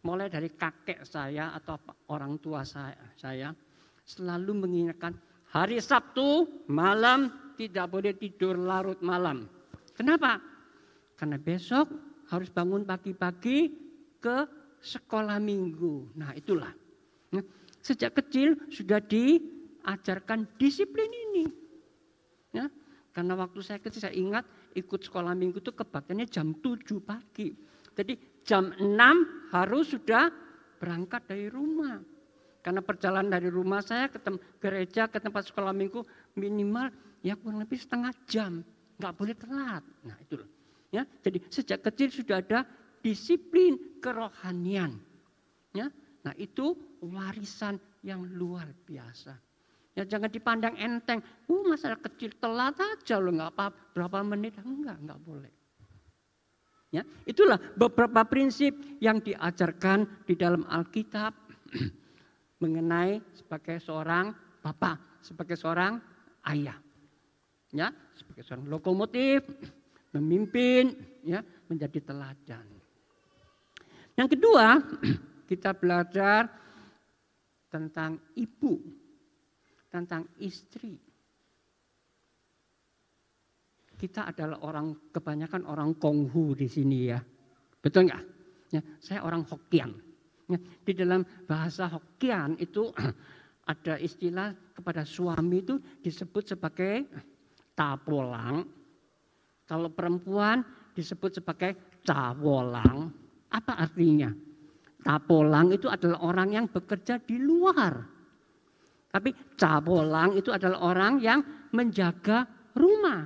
mulai 0.00 0.32
dari 0.32 0.48
kakek 0.52 1.04
saya 1.04 1.52
atau 1.52 1.76
orang 2.08 2.40
tua 2.40 2.64
saya, 2.64 2.96
saya 3.16 3.52
selalu 4.04 4.64
mengingatkan 4.64 5.12
hari 5.52 5.76
Sabtu 5.80 6.48
malam 6.72 7.52
tidak 7.56 7.92
boleh 7.92 8.16
tidur 8.16 8.56
larut 8.56 9.00
malam. 9.04 9.44
Kenapa? 10.00 10.40
Karena 11.12 11.36
besok 11.36 11.92
harus 12.32 12.48
bangun 12.48 12.88
pagi-pagi 12.88 13.68
ke 14.16 14.48
sekolah 14.80 15.36
minggu. 15.36 16.16
Nah 16.16 16.32
itulah. 16.32 16.72
Ya, 17.28 17.44
sejak 17.84 18.16
kecil 18.16 18.56
sudah 18.72 18.96
diajarkan 19.04 20.48
disiplin 20.56 21.12
ini. 21.12 21.44
Ya, 22.56 22.72
karena 23.12 23.36
waktu 23.36 23.60
saya 23.60 23.76
kecil 23.76 24.00
saya 24.08 24.16
ingat 24.16 24.48
ikut 24.72 25.04
sekolah 25.04 25.36
minggu 25.36 25.60
itu 25.60 25.68
kebaktiannya 25.68 26.32
jam 26.32 26.56
7 26.56 26.96
pagi. 27.04 27.52
Jadi 27.92 28.40
jam 28.40 28.72
6 28.72 29.52
harus 29.52 29.92
sudah 29.92 30.32
berangkat 30.80 31.28
dari 31.28 31.52
rumah. 31.52 32.00
Karena 32.64 32.80
perjalanan 32.80 33.36
dari 33.36 33.52
rumah 33.52 33.84
saya 33.84 34.08
ke 34.08 34.16
gereja 34.64 35.12
ke 35.12 35.20
tempat 35.20 35.52
sekolah 35.52 35.76
minggu 35.76 36.00
minimal 36.40 36.88
ya 37.20 37.36
kurang 37.36 37.60
lebih 37.60 37.76
setengah 37.76 38.16
jam. 38.24 38.64
Nggak 39.00 39.14
boleh 39.16 39.34
telat. 39.34 39.82
Nah 40.04 40.16
itu 40.20 40.36
loh. 40.36 40.48
Ya, 40.90 41.06
jadi 41.22 41.38
sejak 41.48 41.86
kecil 41.86 42.10
sudah 42.10 42.42
ada 42.42 42.66
disiplin 43.00 43.78
kerohanian. 44.02 44.98
Ya, 45.72 45.88
nah 46.26 46.34
itu 46.36 46.74
warisan 47.00 47.78
yang 48.04 48.26
luar 48.36 48.68
biasa. 48.84 49.38
Ya 49.94 50.04
jangan 50.04 50.28
dipandang 50.28 50.76
enteng. 50.76 51.24
Uh 51.48 51.64
masalah 51.64 51.98
kecil 51.98 52.34
telat 52.42 52.76
aja 52.76 53.16
loh 53.16 53.32
nggak 53.32 53.50
apa 53.56 53.66
berapa 53.96 54.18
menit 54.26 54.58
enggak 54.60 54.98
nggak 55.00 55.20
boleh. 55.24 55.52
Ya, 56.90 57.06
itulah 57.22 57.54
beberapa 57.78 58.26
prinsip 58.26 58.74
yang 58.98 59.22
diajarkan 59.22 60.26
di 60.26 60.34
dalam 60.34 60.66
Alkitab. 60.66 61.32
mengenai 62.60 63.24
sebagai 63.32 63.80
seorang 63.80 64.36
bapak, 64.60 65.24
sebagai 65.24 65.56
seorang 65.56 65.96
ayah. 66.52 66.76
Ya, 67.70 67.94
sebagai 68.18 68.42
seorang 68.42 68.66
lokomotif, 68.66 69.46
memimpin, 70.10 70.90
ya, 71.22 71.38
menjadi 71.70 72.02
teladan. 72.02 72.66
Yang 74.18 74.28
kedua, 74.36 74.82
kita 75.50 75.70
belajar 75.78 76.50
tentang 77.70 78.18
ibu, 78.34 78.74
tentang 79.86 80.26
istri. 80.42 80.98
Kita 83.94 84.26
adalah 84.26 84.58
orang 84.66 85.12
kebanyakan 85.14 85.62
orang 85.68 85.94
Konghu 85.94 86.56
di 86.58 86.66
sini 86.66 86.98
ya. 87.06 87.20
Betul 87.78 88.10
nggak? 88.10 88.24
Ya, 88.74 88.82
saya 88.98 89.22
orang 89.22 89.46
Hokkien. 89.46 89.92
Ya, 90.50 90.58
di 90.58 90.92
dalam 90.96 91.22
bahasa 91.46 91.86
Hokkien 91.86 92.58
itu 92.58 92.90
ada 93.72 93.94
istilah 94.00 94.50
kepada 94.74 95.06
suami 95.06 95.62
itu 95.62 95.78
disebut 96.02 96.56
sebagai 96.56 97.06
tapolang. 97.80 98.68
Kalau 99.64 99.88
perempuan 99.88 100.60
disebut 100.92 101.40
sebagai 101.40 101.96
cawolang. 102.04 103.08
Apa 103.48 103.80
artinya? 103.80 104.28
Tapolang 105.00 105.72
itu 105.72 105.88
adalah 105.88 106.20
orang 106.20 106.52
yang 106.52 106.66
bekerja 106.68 107.16
di 107.24 107.40
luar. 107.40 108.04
Tapi 109.08 109.56
cawolang 109.56 110.36
itu 110.36 110.52
adalah 110.52 110.84
orang 110.84 111.24
yang 111.24 111.40
menjaga 111.72 112.44
rumah. 112.76 113.24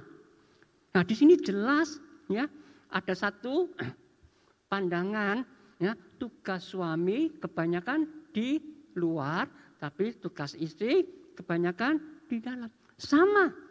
Nah, 0.95 1.03
di 1.03 1.15
sini 1.19 1.35
jelas 1.35 1.99
ya 2.31 2.47
ada 2.95 3.15
satu 3.19 3.75
pandangan 4.71 5.43
ya 5.83 5.99
tugas 6.17 6.71
suami 6.71 7.35
kebanyakan 7.43 8.07
di 8.31 8.63
luar 8.95 9.51
tapi 9.83 10.15
tugas 10.23 10.55
istri 10.55 11.03
kebanyakan 11.35 11.99
di 12.31 12.39
dalam. 12.39 12.71
Sama 12.95 13.64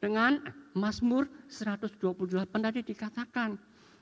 dengan 0.00 0.40
Mazmur 0.74 1.28
128 1.46 2.48
tadi 2.48 2.80
dikatakan. 2.82 3.50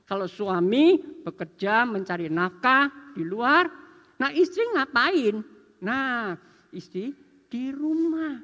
Kalau 0.09 0.25
suami 0.25 0.97
bekerja 0.97 1.85
mencari 1.85 2.33
nafkah 2.33 3.13
di 3.13 3.21
luar, 3.21 3.69
nah 4.17 4.33
istri 4.33 4.65
ngapain? 4.73 5.37
Nah, 5.85 6.33
istri 6.73 7.13
di 7.45 7.69
rumah. 7.69 8.41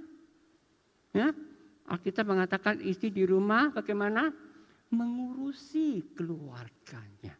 Ya, 1.10 1.34
Alkitab 1.90 2.30
mengatakan 2.30 2.78
istri 2.86 3.10
di 3.10 3.26
rumah 3.26 3.74
bagaimana? 3.74 4.30
Mengurusi 4.94 6.14
keluarganya 6.14 7.34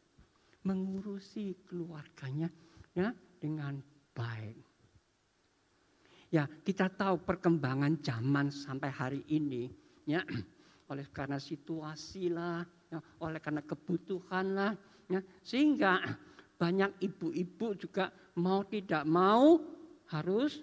mengurusi 0.66 1.54
keluarganya 1.70 2.50
ya 2.98 3.14
dengan 3.38 3.78
baik. 4.18 4.66
Ya, 6.34 6.50
kita 6.50 6.90
tahu 6.92 7.22
perkembangan 7.22 8.02
zaman 8.02 8.50
sampai 8.50 8.90
hari 8.92 9.22
ini 9.30 9.70
ya 10.06 10.22
oleh 10.92 11.06
karena 11.10 11.42
situasi 11.42 12.30
lah, 12.30 12.62
ya, 12.94 13.02
oleh 13.26 13.42
karena 13.42 13.66
kebutuhan 13.66 14.46
lah, 14.54 14.72
ya, 15.10 15.22
sehingga 15.42 16.00
banyak 16.62 17.02
ibu-ibu 17.02 17.76
juga 17.76 18.14
mau 18.40 18.64
tidak 18.64 19.04
mau 19.04 19.60
harus 20.14 20.62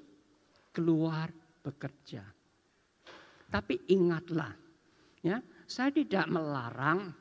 keluar 0.71 1.29
bekerja. 1.61 2.23
Tapi 3.53 3.75
ingatlah, 3.93 4.55
ya, 5.21 5.43
saya 5.69 5.91
tidak 5.93 6.25
melarang, 6.31 7.13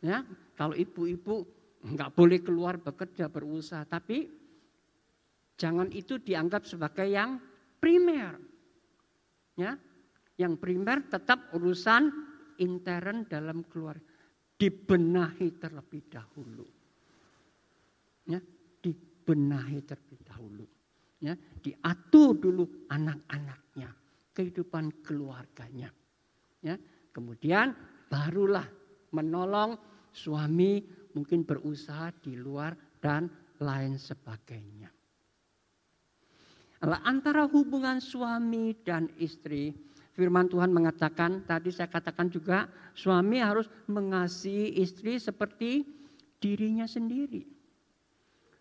ya, 0.00 0.24
kalau 0.56 0.72
ibu-ibu 0.72 1.44
nggak 1.86 2.10
boleh 2.16 2.40
keluar 2.40 2.80
bekerja 2.80 3.28
berusaha, 3.28 3.84
tapi 3.84 4.24
jangan 5.58 5.92
itu 5.92 6.16
dianggap 6.16 6.64
sebagai 6.64 7.04
yang 7.04 7.36
primer. 7.76 8.40
Ya, 9.56 9.76
yang 10.36 10.60
primer 10.60 11.04
tetap 11.08 11.52
urusan 11.56 12.12
intern 12.60 13.24
dalam 13.28 13.64
keluarga 13.68 14.16
dibenahi 14.56 15.60
terlebih 15.60 16.02
dahulu. 16.08 16.66
Ya, 18.26 18.40
dibenahi 18.80 19.84
terlebih 19.84 20.20
dahulu. 20.24 20.66
Ya, 21.20 21.32
diatur 21.36 22.36
dulu 22.36 22.64
anak-anaknya, 22.92 23.88
kehidupan 24.36 25.04
keluarganya. 25.04 25.92
Ya, 26.60 26.76
kemudian 27.12 27.72
barulah 28.08 28.66
menolong 29.12 29.80
suami 30.12 30.84
mungkin 31.16 31.44
berusaha 31.44 32.12
di 32.20 32.36
luar 32.36 32.76
dan 33.00 33.28
lain 33.60 33.96
sebagainya. 33.96 34.92
Antara 36.86 37.48
hubungan 37.48 38.04
suami 38.04 38.76
dan 38.84 39.08
istri, 39.16 39.72
firman 40.16 40.48
Tuhan 40.48 40.72
mengatakan, 40.72 41.44
tadi 41.44 41.68
saya 41.68 41.92
katakan 41.92 42.32
juga, 42.32 42.64
suami 42.96 43.36
harus 43.36 43.68
mengasihi 43.92 44.80
istri 44.80 45.20
seperti 45.20 45.84
dirinya 46.40 46.88
sendiri. 46.88 47.44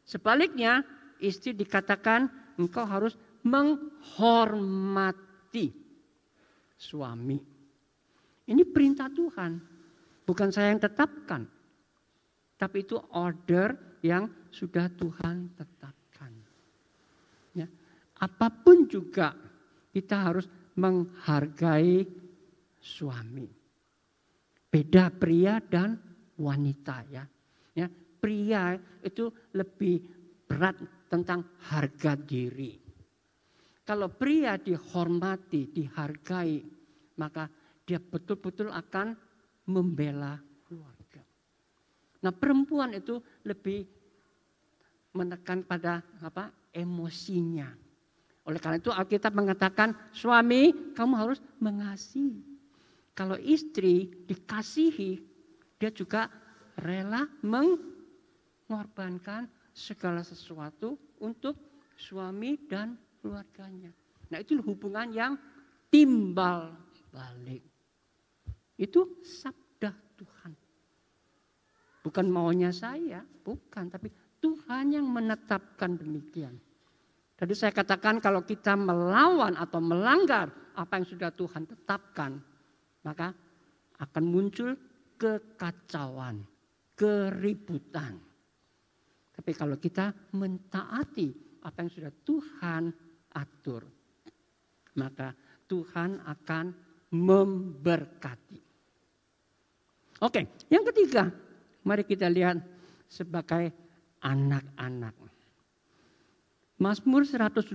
Sebaliknya, 0.03 0.83
istri 1.23 1.55
dikatakan 1.55 2.27
engkau 2.59 2.83
harus 2.83 3.15
menghormati 3.47 5.15
suami. 6.75 7.39
Ini 8.45 8.61
perintah 8.67 9.07
Tuhan, 9.07 9.57
bukan 10.27 10.51
saya 10.51 10.75
yang 10.75 10.83
tetapkan. 10.83 11.47
Tapi 12.59 12.83
itu 12.83 12.99
order 13.15 13.99
yang 14.03 14.27
sudah 14.51 14.91
Tuhan 14.91 15.55
tetapkan. 15.55 16.31
Ya. 17.55 17.67
Apa 18.19 18.47
pun 18.51 18.87
juga 18.91 19.33
kita 19.91 20.19
harus 20.29 20.47
menghargai 20.75 22.03
suami. 22.79 23.47
Beda 24.69 25.07
pria 25.09 25.63
dan 25.63 25.95
wanita 26.35 26.97
ya. 27.07 27.23
Ya, 27.75 27.87
pria 28.19 28.75
itu 29.03 29.31
lebih 29.55 30.03
berat 30.47 30.75
tentang 31.07 31.47
harga 31.71 32.19
diri. 32.19 32.75
Kalau 33.85 34.09
pria 34.09 34.57
dihormati, 34.59 35.69
dihargai, 35.71 36.59
maka 37.21 37.47
dia 37.85 38.01
betul-betul 38.01 38.73
akan 38.73 39.13
membela 39.69 40.35
Nah 42.25 42.33
perempuan 42.33 42.97
itu 42.97 43.21
lebih 43.45 43.85
menekan 45.13 45.61
pada 45.61 46.01
apa 46.25 46.49
emosinya. 46.73 47.69
Oleh 48.45 48.61
karena 48.61 48.77
itu 48.77 48.93
Alkitab 48.93 49.33
mengatakan 49.33 49.97
suami 50.13 50.93
kamu 50.93 51.17
harus 51.17 51.41
mengasihi. 51.57 52.45
Kalau 53.17 53.41
istri 53.41 54.05
dikasihi, 54.27 55.17
dia 55.81 55.89
juga 55.89 56.29
rela 56.77 57.25
mengorbankan 57.41 59.49
segala 59.73 60.21
sesuatu 60.21 60.93
untuk 61.23 61.57
suami 61.97 62.59
dan 62.69 62.93
keluarganya. 63.23 63.89
Nah 64.29 64.37
itu 64.43 64.59
hubungan 64.61 65.09
yang 65.15 65.39
timbal 65.89 66.75
balik. 67.09 67.63
Itu 68.75 69.23
sabda 69.23 69.95
Tuhan. 70.19 70.51
Bukan 72.03 72.27
maunya 72.29 72.69
saya, 72.75 73.23
bukan. 73.41 73.89
Tapi 73.89 74.11
Tuhan 74.43 74.91
yang 74.93 75.07
menetapkan 75.07 75.97
demikian. 75.97 76.59
Tadi 77.35 77.51
saya 77.51 77.75
katakan 77.75 78.23
kalau 78.23 78.47
kita 78.47 78.79
melawan 78.79 79.59
atau 79.59 79.83
melanggar 79.83 80.47
apa 80.75 80.93
yang 80.99 81.07
sudah 81.07 81.31
Tuhan 81.35 81.67
tetapkan, 81.67 82.39
maka 83.03 83.35
akan 83.99 84.23
muncul 84.23 84.75
kekacauan, 85.19 86.43
keributan. 86.95 88.15
Tapi 89.35 89.51
kalau 89.51 89.75
kita 89.75 90.15
mentaati 90.31 91.59
apa 91.67 91.77
yang 91.83 91.91
sudah 91.91 92.11
Tuhan 92.23 92.83
atur, 93.35 93.83
maka 94.95 95.35
Tuhan 95.67 96.23
akan 96.23 96.65
memberkati. 97.11 98.59
Oke, 100.23 100.47
yang 100.71 100.87
ketiga, 100.87 101.27
Mari 101.85 102.01
kita 102.01 102.25
lihat 102.25 102.57
sebagai 103.05 103.69
anak-anak. 104.25 105.13
Mazmur 106.75 107.23
127 107.23 107.71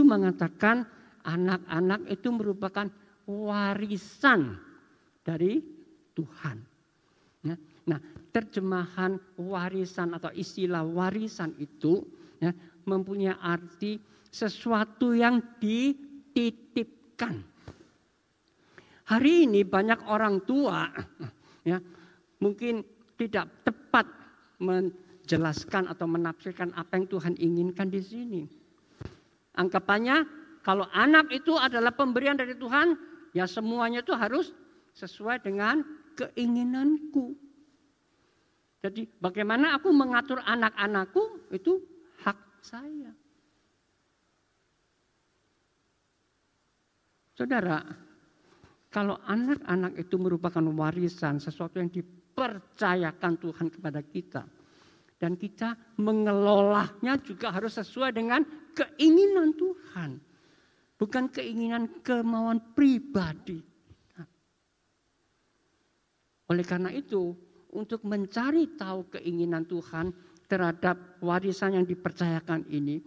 mengatakan 0.00 0.88
anak-anak 1.28 2.08
itu 2.08 2.28
merupakan 2.32 2.88
warisan 3.28 4.56
dari 5.20 5.60
Tuhan. 6.16 6.56
Ya. 7.44 7.56
Nah, 7.84 8.00
terjemahan 8.32 9.20
warisan 9.36 10.16
atau 10.16 10.32
istilah 10.32 10.84
warisan 10.84 11.52
itu 11.60 12.00
ya, 12.40 12.52
mempunyai 12.88 13.36
arti 13.36 14.00
sesuatu 14.30 15.12
yang 15.12 15.42
dititipkan. 15.60 17.44
Hari 19.10 19.50
ini 19.50 19.66
banyak 19.66 20.06
orang 20.06 20.46
tua 20.46 20.86
ya, 21.66 21.82
mungkin 22.38 22.86
tidak 23.18 23.66
tepat 23.66 24.06
menjelaskan 25.30 25.86
atau 25.86 26.10
menafsirkan 26.10 26.74
apa 26.74 26.98
yang 26.98 27.06
Tuhan 27.06 27.38
inginkan 27.38 27.86
di 27.86 28.02
sini. 28.02 28.42
Anggapannya 29.54 30.26
kalau 30.66 30.90
anak 30.90 31.30
itu 31.30 31.54
adalah 31.54 31.94
pemberian 31.94 32.34
dari 32.34 32.58
Tuhan, 32.58 32.98
ya 33.30 33.46
semuanya 33.46 34.02
itu 34.02 34.10
harus 34.10 34.50
sesuai 34.98 35.46
dengan 35.46 35.86
keinginanku. 36.18 37.38
Jadi 38.82 39.06
bagaimana 39.22 39.78
aku 39.78 39.94
mengatur 39.94 40.42
anak-anakku 40.42 41.54
itu 41.54 41.78
hak 42.26 42.38
saya. 42.66 43.14
Saudara, 47.38 47.86
kalau 48.90 49.14
anak-anak 49.30 49.94
itu 49.94 50.18
merupakan 50.18 50.66
warisan, 50.74 51.38
sesuatu 51.38 51.78
yang 51.78 51.86
dipercayakan 51.86 53.38
Tuhan 53.38 53.70
kepada 53.70 54.02
kita, 54.02 54.42
dan 55.20 55.36
kita 55.36 55.76
mengelolanya 56.00 57.20
juga 57.20 57.52
harus 57.52 57.76
sesuai 57.76 58.16
dengan 58.16 58.40
keinginan 58.72 59.52
Tuhan. 59.52 60.16
Bukan 60.96 61.28
keinginan 61.28 62.00
kemauan 62.00 62.72
pribadi. 62.72 63.60
Oleh 66.50 66.64
karena 66.66 66.90
itu, 66.90 67.36
untuk 67.76 68.02
mencari 68.08 68.74
tahu 68.74 69.12
keinginan 69.12 69.68
Tuhan 69.68 70.10
terhadap 70.50 71.20
warisan 71.22 71.78
yang 71.78 71.86
dipercayakan 71.86 72.66
ini, 72.72 72.98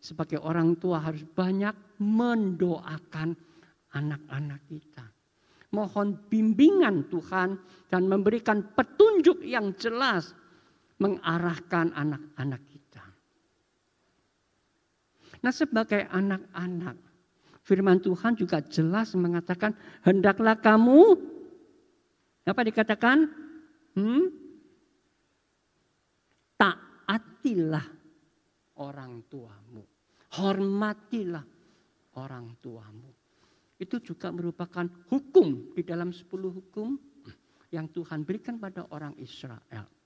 sebagai 0.00 0.40
orang 0.42 0.74
tua 0.80 0.98
harus 0.98 1.22
banyak 1.22 2.00
mendoakan 2.00 3.36
anak-anak 3.94 4.60
kita. 4.66 5.04
Mohon 5.70 6.18
bimbingan 6.26 7.06
Tuhan 7.06 7.54
dan 7.86 8.10
memberikan 8.10 8.74
petunjuk 8.74 9.44
yang 9.46 9.70
jelas 9.78 10.34
mengarahkan 11.00 11.96
anak-anak 11.96 12.62
kita. 12.68 13.04
Nah, 15.40 15.52
sebagai 15.56 16.04
anak-anak, 16.12 16.96
firman 17.64 17.98
Tuhan 18.04 18.36
juga 18.36 18.60
jelas 18.60 19.16
mengatakan, 19.16 19.72
"Hendaklah 20.04 20.60
kamu 20.60 21.16
apa 22.44 22.60
dikatakan? 22.66 23.18
Hmm? 23.96 24.24
Taatilah 26.56 27.86
orang 28.80 29.24
tuamu. 29.28 29.82
Hormatilah 30.40 31.44
orang 32.20 32.54
tuamu. 32.58 33.10
Itu 33.80 33.98
juga 34.04 34.28
merupakan 34.28 34.84
hukum 35.08 35.72
di 35.72 35.82
dalam 35.84 36.12
sepuluh 36.12 36.52
hukum 36.52 37.00
yang 37.72 37.88
Tuhan 37.88 38.26
berikan 38.26 38.60
pada 38.60 38.84
orang 38.92 39.16
Israel. 39.16 39.99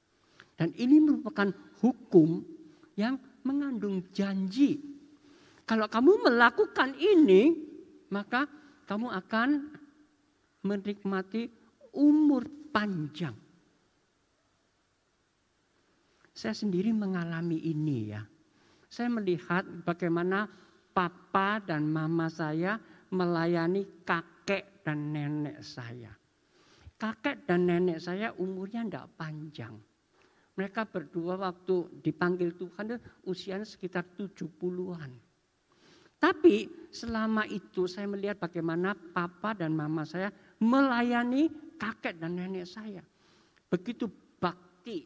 Dan 0.54 0.70
ini 0.78 1.02
merupakan 1.02 1.50
hukum 1.82 2.42
yang 2.94 3.18
mengandung 3.42 4.06
janji. 4.14 4.78
Kalau 5.66 5.90
kamu 5.90 6.30
melakukan 6.30 6.94
ini, 6.96 7.56
maka 8.12 8.46
kamu 8.86 9.10
akan 9.10 9.48
menikmati 10.64 11.50
umur 11.96 12.46
panjang. 12.70 13.34
Saya 16.34 16.54
sendiri 16.54 16.90
mengalami 16.90 17.62
ini 17.62 17.98
ya. 18.10 18.22
Saya 18.90 19.10
melihat 19.10 19.66
bagaimana 19.86 20.46
papa 20.94 21.62
dan 21.62 21.86
mama 21.90 22.30
saya 22.30 22.78
melayani 23.10 24.06
kakek 24.06 24.82
dan 24.82 25.14
nenek 25.14 25.62
saya. 25.62 26.10
Kakek 26.98 27.46
dan 27.46 27.70
nenek 27.70 28.02
saya 28.02 28.34
umurnya 28.34 28.82
tidak 28.86 29.06
panjang. 29.18 29.74
Mereka 30.54 30.86
berdua 30.86 31.34
waktu 31.34 31.98
dipanggil 31.98 32.54
Tuhan 32.54 32.98
usianya 33.26 33.66
sekitar 33.66 34.06
70-an. 34.14 35.10
Tapi 36.14 36.88
selama 36.94 37.44
itu 37.50 37.84
saya 37.90 38.06
melihat 38.08 38.38
bagaimana 38.38 38.94
papa 38.94 39.52
dan 39.52 39.74
mama 39.74 40.06
saya 40.06 40.30
melayani 40.62 41.50
kakek 41.76 42.16
dan 42.16 42.38
nenek 42.38 42.64
saya. 42.64 43.02
Begitu 43.68 44.06
bakti 44.38 45.04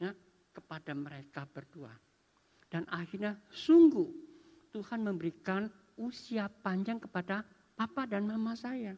ya, 0.00 0.10
kepada 0.50 0.96
mereka 0.96 1.44
berdua. 1.44 1.92
Dan 2.66 2.88
akhirnya 2.88 3.36
sungguh 3.52 4.08
Tuhan 4.72 5.04
memberikan 5.04 5.68
usia 6.00 6.48
panjang 6.48 6.98
kepada 6.98 7.44
papa 7.76 8.08
dan 8.08 8.26
mama 8.26 8.56
saya. 8.56 8.96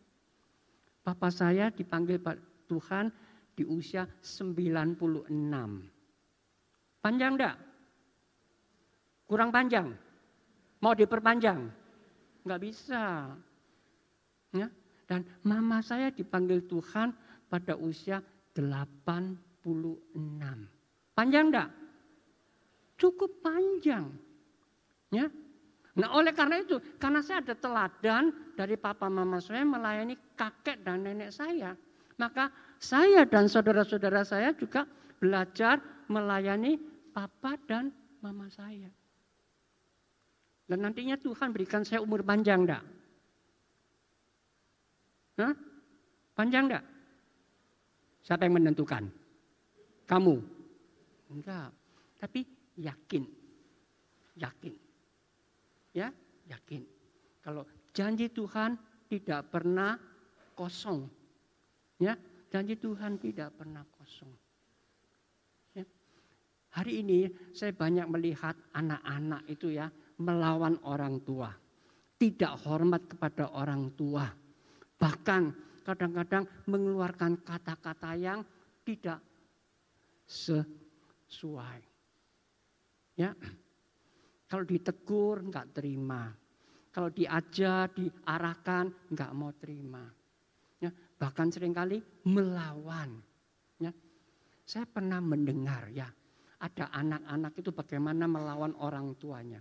Papa 1.04 1.28
saya 1.28 1.68
dipanggil 1.68 2.22
Tuhan 2.70 3.10
di 3.54 3.64
usia 3.66 4.06
96. 4.22 5.30
Panjang 7.00 7.32
enggak? 7.36 7.56
Kurang 9.24 9.50
panjang? 9.54 9.94
Mau 10.80 10.94
diperpanjang? 10.96 11.60
Enggak 12.44 12.60
bisa. 12.60 13.30
Ya. 14.52 14.68
Dan 15.06 15.26
mama 15.42 15.82
saya 15.82 16.14
dipanggil 16.14 16.66
Tuhan 16.70 17.10
pada 17.50 17.74
usia 17.78 18.22
86. 18.54 19.38
Panjang 21.14 21.46
enggak? 21.50 21.70
Cukup 23.00 23.42
panjang. 23.42 24.12
Ya. 25.10 25.26
Nah 25.98 26.08
oleh 26.14 26.30
karena 26.30 26.62
itu, 26.62 26.78
karena 27.02 27.20
saya 27.20 27.42
ada 27.42 27.54
teladan 27.58 28.30
dari 28.54 28.78
papa 28.78 29.10
mama 29.10 29.42
saya 29.42 29.66
melayani 29.66 30.14
kakek 30.38 30.86
dan 30.86 31.02
nenek 31.02 31.34
saya. 31.34 31.74
Maka 32.20 32.52
saya 32.80 33.28
dan 33.28 33.44
saudara-saudara 33.44 34.24
saya 34.24 34.56
juga 34.56 34.88
belajar 35.20 35.84
melayani 36.08 36.80
papa 37.12 37.60
dan 37.68 37.92
mama 38.24 38.48
saya. 38.48 38.88
Dan 40.64 40.88
nantinya 40.88 41.20
Tuhan 41.20 41.52
berikan 41.52 41.84
saya 41.84 42.00
umur 42.00 42.24
panjang 42.24 42.64
enggak? 42.64 42.80
Hah? 45.36 45.52
Panjang 46.32 46.72
enggak? 46.72 46.84
Siapa 48.24 48.48
yang 48.48 48.56
menentukan? 48.56 49.04
Kamu? 50.08 50.34
Enggak. 51.36 51.68
Tapi 52.16 52.48
yakin. 52.80 53.28
Yakin. 54.40 54.74
Ya, 55.92 56.08
yakin. 56.48 56.86
Kalau 57.44 57.68
janji 57.92 58.32
Tuhan 58.32 58.78
tidak 59.10 59.52
pernah 59.52 59.98
kosong. 60.56 61.10
Ya, 62.00 62.14
Janji 62.50 62.74
Tuhan 62.74 63.14
tidak 63.22 63.54
pernah 63.62 63.86
kosong. 63.94 64.34
Ya. 65.70 65.86
Hari 66.74 66.98
ini 66.98 67.30
saya 67.54 67.70
banyak 67.70 68.10
melihat 68.10 68.58
anak-anak 68.74 69.46
itu 69.46 69.70
ya 69.70 69.86
melawan 70.18 70.74
orang 70.82 71.22
tua. 71.22 71.54
Tidak 72.18 72.52
hormat 72.66 73.06
kepada 73.06 73.54
orang 73.54 73.94
tua. 73.94 74.26
Bahkan 74.98 75.42
kadang-kadang 75.86 76.44
mengeluarkan 76.66 77.38
kata-kata 77.46 78.18
yang 78.18 78.42
tidak 78.82 79.22
sesuai. 80.26 81.80
Ya, 83.14 83.30
kalau 84.50 84.66
ditegur 84.66 85.46
nggak 85.46 85.70
terima, 85.70 86.34
kalau 86.90 87.14
diajar, 87.14 87.94
diarahkan 87.94 88.90
nggak 89.14 89.32
mau 89.38 89.54
terima 89.54 90.19
bahkan 91.20 91.52
sering 91.52 91.76
kali 91.76 92.00
melawan. 92.24 93.20
Ya. 93.76 93.92
Saya 94.64 94.88
pernah 94.88 95.20
mendengar 95.20 95.92
ya, 95.92 96.08
ada 96.56 96.88
anak-anak 96.96 97.52
itu 97.60 97.68
bagaimana 97.76 98.24
melawan 98.24 98.72
orang 98.80 99.12
tuanya. 99.20 99.60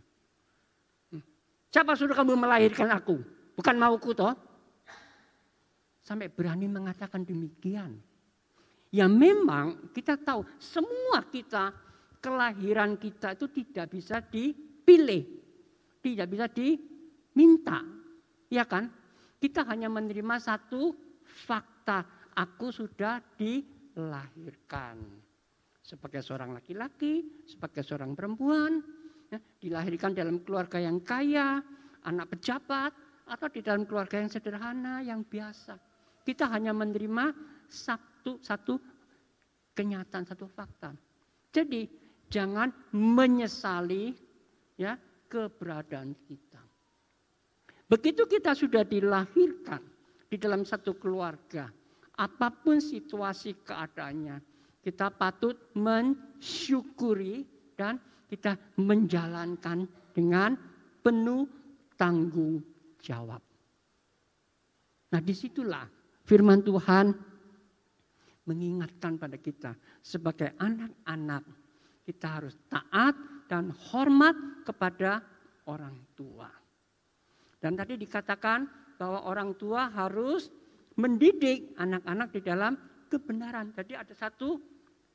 Hmm. 1.11 1.19
Siapa 1.67 1.99
suruh 1.99 2.15
kamu 2.15 2.39
melahirkan 2.39 2.87
aku? 2.95 3.19
Bukan 3.59 3.75
mauku 3.75 4.15
toh? 4.15 4.31
Sampai 5.99 6.31
berani 6.31 6.71
mengatakan 6.71 7.27
demikian. 7.27 7.99
Ya 8.89 9.05
memang 9.05 9.91
kita 9.91 10.17
tahu 10.17 10.47
semua 10.57 11.21
kita 11.27 11.69
kelahiran 12.23 12.95
kita 12.95 13.35
itu 13.35 13.51
tidak 13.51 13.93
bisa 13.93 14.23
dipilih. 14.23 15.27
Tidak 15.99 16.25
bisa 16.25 16.47
diminta. 16.47 17.83
Ya 18.47 18.63
kan? 18.63 18.89
Kita 19.37 19.67
hanya 19.67 19.91
menerima 19.91 20.35
satu 20.41 21.08
fakta 21.45 22.03
aku 22.35 22.71
sudah 22.71 23.23
dilahirkan 23.39 24.99
sebagai 25.79 26.21
seorang 26.21 26.53
laki-laki, 26.53 27.43
sebagai 27.49 27.81
seorang 27.81 28.13
perempuan, 28.13 28.83
ya, 29.33 29.41
dilahirkan 29.41 30.13
dalam 30.13 30.45
keluarga 30.45 30.77
yang 30.77 31.01
kaya, 31.01 31.57
anak 32.05 32.29
pejabat, 32.37 32.93
atau 33.29 33.47
di 33.49 33.61
dalam 33.61 33.85
keluarga 33.89 34.21
yang 34.21 34.29
sederhana, 34.29 35.01
yang 35.01 35.25
biasa. 35.25 35.77
Kita 36.25 36.49
hanya 36.49 36.73
menerima 36.77 37.33
satu 37.65 38.37
satu 38.41 38.77
kenyataan, 39.73 40.25
satu 40.29 40.45
fakta. 40.45 40.93
Jadi 41.49 41.89
jangan 42.29 42.69
menyesali 42.93 44.13
ya 44.77 44.97
keberadaan 45.29 46.13
kita. 46.25 46.61
Begitu 47.89 48.29
kita 48.29 48.53
sudah 48.53 48.85
dilahirkan, 48.85 49.81
di 50.29 50.37
dalam 50.37 50.61
satu 50.61 50.95
keluarga. 50.95 51.67
Apa 52.19 52.53
pun 52.53 52.77
situasi 52.77 53.65
keadaannya, 53.65 54.37
kita 54.85 55.09
patut 55.09 55.57
mensyukuri 55.73 57.43
dan 57.73 57.97
kita 58.29 58.53
menjalankan 58.77 59.89
dengan 60.13 60.53
penuh 61.01 61.49
tanggung 61.97 62.61
jawab. 63.01 63.41
Nah 65.09 65.21
di 65.23 65.33
situlah 65.33 65.89
firman 66.21 66.61
Tuhan 66.61 67.09
mengingatkan 68.45 69.17
pada 69.17 69.37
kita 69.41 69.73
sebagai 70.05 70.53
anak-anak 70.61 71.43
kita 72.05 72.27
harus 72.41 72.57
taat 72.69 73.13
dan 73.49 73.73
hormat 73.89 74.65
kepada 74.65 75.21
orang 75.69 75.97
tua. 76.13 76.49
Dan 77.61 77.77
tadi 77.77 77.97
dikatakan 77.97 78.65
bahwa 78.99 79.23
orang 79.23 79.55
tua 79.55 79.87
harus 79.87 80.51
mendidik 80.99 81.71
anak-anak 81.79 82.35
di 82.35 82.41
dalam 82.43 82.75
kebenaran. 83.07 83.71
Jadi 83.71 83.95
ada 83.95 84.11
satu 84.11 84.59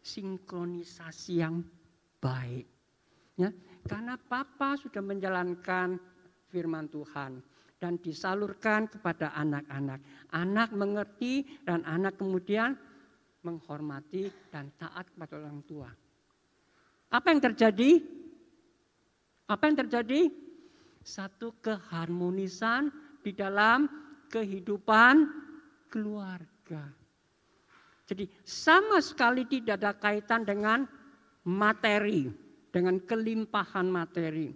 sinkronisasi 0.01 1.33
yang 1.37 1.61
baik. 2.19 2.65
Ya, 3.37 3.53
karena 3.85 4.17
papa 4.17 4.81
sudah 4.81 5.05
menjalankan 5.05 6.01
firman 6.49 6.89
Tuhan 6.89 7.45
dan 7.77 8.01
disalurkan 8.01 8.89
kepada 8.89 9.37
anak-anak. 9.37 10.01
Anak 10.33 10.73
mengerti 10.73 11.45
dan 11.69 11.85
anak 11.85 12.17
kemudian 12.17 12.79
menghormati 13.45 14.33
dan 14.49 14.73
taat 14.81 15.13
kepada 15.13 15.37
orang 15.37 15.61
tua. 15.69 15.91
Apa 17.13 17.27
yang 17.29 17.43
terjadi? 17.45 18.01
Apa 19.51 19.69
yang 19.69 19.77
terjadi? 19.85 20.33
Satu 21.05 21.53
keharmonisan 21.61 22.89
di 23.25 23.33
dalam 23.33 23.89
kehidupan 24.29 25.25
keluarga. 25.89 26.85
Jadi 28.05 28.29
sama 28.45 29.01
sekali 29.01 29.49
tidak 29.49 29.81
ada 29.81 29.97
kaitan 29.97 30.45
dengan 30.45 30.85
materi, 31.49 32.29
dengan 32.69 33.01
kelimpahan 33.01 33.89
materi. 33.89 34.53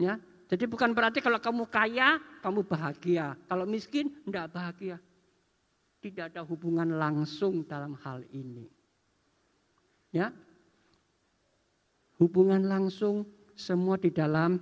Ya, 0.00 0.16
jadi 0.48 0.64
bukan 0.64 0.96
berarti 0.96 1.20
kalau 1.20 1.36
kamu 1.36 1.68
kaya, 1.68 2.16
kamu 2.40 2.64
bahagia. 2.64 3.36
Kalau 3.44 3.68
miskin, 3.68 4.08
tidak 4.24 4.56
bahagia. 4.56 4.96
Tidak 6.00 6.32
ada 6.32 6.40
hubungan 6.48 6.96
langsung 6.96 7.68
dalam 7.68 7.92
hal 8.00 8.24
ini. 8.32 8.64
Ya, 10.16 10.32
hubungan 12.16 12.64
langsung 12.64 13.28
semua 13.52 14.00
di 14.00 14.08
dalam 14.08 14.56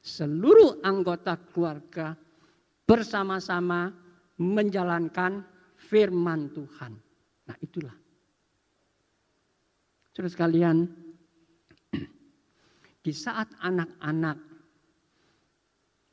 seluruh 0.00 0.80
anggota 0.82 1.36
keluarga 1.38 2.16
bersama-sama 2.92 3.88
menjalankan 4.36 5.40
firman 5.80 6.52
Tuhan. 6.52 6.92
Nah 7.48 7.56
itulah. 7.64 7.96
Saudara 10.12 10.28
sekalian, 10.28 10.92
di 13.04 13.12
saat 13.16 13.48
anak-anak 13.64 14.36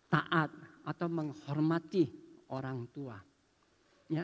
taat 0.08 0.56
atau 0.88 1.08
menghormati 1.12 2.08
orang 2.48 2.88
tua, 2.96 3.20
ya, 4.08 4.24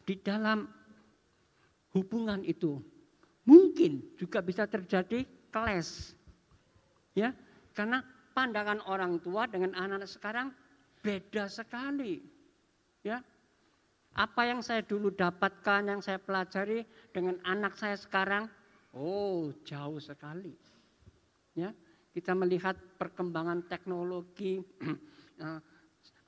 di 0.00 0.14
dalam 0.24 0.64
hubungan 1.92 2.40
itu 2.40 2.80
mungkin 3.44 4.16
juga 4.16 4.40
bisa 4.40 4.64
terjadi 4.64 5.28
keles, 5.52 6.16
ya, 7.12 7.36
karena 7.76 8.00
pandangan 8.32 8.80
orang 8.88 9.20
tua 9.20 9.44
dengan 9.44 9.76
anak-anak 9.76 10.08
sekarang 10.08 10.48
beda 11.04 11.52
sekali, 11.52 12.24
ya, 13.04 13.20
apa 14.16 14.42
yang 14.48 14.64
saya 14.64 14.80
dulu 14.80 15.12
dapatkan, 15.12 15.84
yang 15.84 16.00
saya 16.00 16.16
pelajari 16.16 16.80
dengan 17.12 17.36
anak 17.44 17.76
saya 17.76 17.92
sekarang, 18.00 18.48
oh 18.96 19.52
jauh 19.68 20.00
sekali. 20.00 20.56
Ya, 21.52 21.76
kita 22.16 22.32
melihat 22.32 22.72
perkembangan 22.96 23.68
teknologi, 23.68 24.64
eh, 25.44 25.60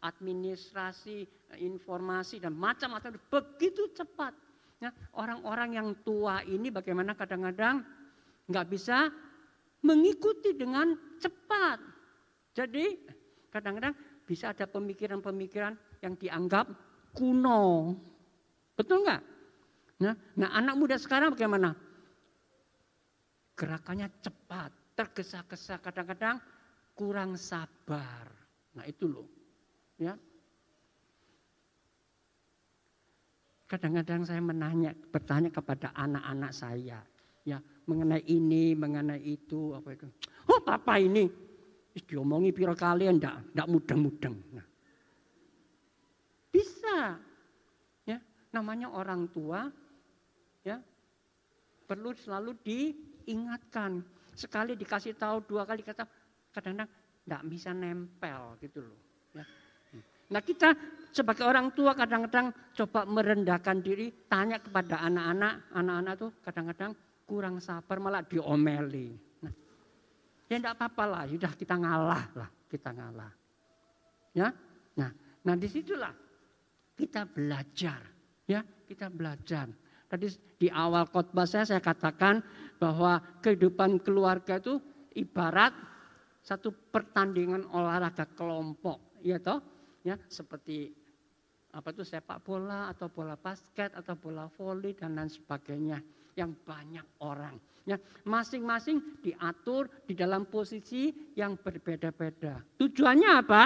administrasi, 0.05 1.25
informasi 1.57 2.45
dan 2.45 2.53
macam-macam 2.53 3.17
begitu 3.33 3.89
cepat. 3.97 4.37
Ya, 4.77 4.93
orang-orang 5.17 5.81
yang 5.81 5.89
tua 6.05 6.45
ini 6.45 6.69
bagaimana 6.69 7.17
kadang-kadang 7.17 7.81
nggak 8.45 8.67
bisa 8.69 9.09
mengikuti 9.81 10.53
dengan 10.53 10.93
cepat. 11.17 11.81
Jadi 12.53 12.85
kadang-kadang 13.49 13.97
bisa 14.27 14.51
ada 14.51 14.67
pemikiran-pemikiran 14.67 15.79
yang 16.03 16.19
dianggap 16.19 16.67
kuno. 17.15 17.95
Betul 18.75 19.07
nggak? 19.07 19.23
Nah, 20.03 20.15
nah 20.37 20.51
anak 20.53 20.75
muda 20.77 20.99
sekarang 20.99 21.33
bagaimana? 21.33 21.73
Gerakannya 23.57 24.11
cepat, 24.21 24.69
tergesa-gesa, 24.99 25.81
kadang-kadang 25.81 26.37
kurang 26.93 27.41
sabar. 27.41 28.29
Nah 28.77 28.85
itu 28.85 29.09
loh. 29.09 29.25
Ya. 29.97 30.13
Kadang-kadang 33.65 34.29
saya 34.29 34.45
menanya, 34.45 34.93
bertanya 34.93 35.49
kepada 35.49 35.91
anak-anak 35.97 36.53
saya, 36.53 37.01
ya 37.43 37.59
mengenai 37.87 38.23
ini, 38.29 38.75
mengenai 38.77 39.23
itu, 39.23 39.75
apa 39.75 39.95
itu. 39.95 40.07
Oh 40.51 40.61
papa 40.63 40.99
ini, 41.03 41.27
diomongi 42.05 42.53
piro 42.53 42.77
kali 42.77 43.09
ndak, 43.09 43.57
ndak 43.57 43.67
mudeng-mudeng. 43.71 44.37
Nah, 44.53 44.67
bisa. 46.53 47.17
Ya, 48.05 48.19
namanya 48.53 48.93
orang 48.93 49.31
tua 49.33 49.71
ya 50.67 50.77
perlu 51.87 52.13
selalu 52.13 52.59
diingatkan. 52.61 54.03
Sekali 54.37 54.77
dikasih 54.77 55.17
tahu 55.17 55.41
dua 55.49 55.65
kali 55.65 55.81
kata 55.81 56.05
kadang-kadang 56.53 56.91
nggak 57.25 57.43
bisa 57.49 57.73
nempel 57.73 58.61
gitu 58.61 58.85
loh. 58.85 59.01
Ya. 59.33 59.45
Nah 60.27 60.43
kita 60.43 60.75
sebagai 61.15 61.47
orang 61.47 61.71
tua 61.73 61.95
kadang-kadang 61.95 62.51
coba 62.75 63.07
merendahkan 63.07 63.79
diri, 63.79 64.11
tanya 64.27 64.59
kepada 64.59 65.01
anak-anak, 65.07 65.71
anak-anak 65.73 66.15
tuh 66.19 66.31
kadang-kadang 66.43 66.93
kurang 67.27 67.57
sabar 67.63 67.99
malah 68.03 68.23
diomeli. 68.27 69.26
Ya 70.47 70.63
enggak 70.63 70.79
apa-apa 70.79 71.05
lah, 71.11 71.23
sudah 71.27 71.53
kita 71.59 71.75
ngalah 71.75 72.25
lah, 72.39 72.51
kita 72.71 72.91
ngalah. 72.95 73.33
Ya, 74.31 74.55
nah, 74.95 75.11
nah 75.43 75.55
di 75.59 75.67
situlah 75.67 76.15
kita 76.95 77.27
belajar, 77.27 77.99
ya, 78.47 78.63
kita 78.87 79.11
belajar. 79.11 79.67
Tadi 80.07 80.31
di 80.55 80.71
awal 80.71 81.11
khotbah 81.11 81.51
saya 81.51 81.67
saya 81.67 81.83
katakan 81.83 82.39
bahwa 82.79 83.19
kehidupan 83.43 83.99
keluarga 84.07 84.63
itu 84.63 84.79
ibarat 85.19 85.75
satu 86.47 86.71
pertandingan 86.71 87.67
olahraga 87.75 88.23
kelompok, 88.39 89.19
ya 89.27 89.43
toh, 89.43 89.59
ya 90.07 90.15
seperti 90.31 90.95
apa 91.75 91.91
itu 91.91 92.07
sepak 92.07 92.41
bola 92.47 92.89
atau 92.95 93.11
bola 93.11 93.35
basket 93.35 93.93
atau 93.99 94.15
bola 94.15 94.47
voli 94.47 94.95
dan 94.95 95.19
lain 95.19 95.27
sebagainya 95.27 95.99
yang 96.39 96.55
banyak 96.55 97.05
orang. 97.27 97.59
Ya, 97.87 98.03
masing-masing 98.27 99.23
diatur 99.23 99.87
di 100.11 100.19
dalam 100.19 100.43
posisi 100.51 101.15
yang 101.39 101.55
berbeda-beda. 101.55 102.59
Tujuannya 102.83 103.31
apa? 103.31 103.63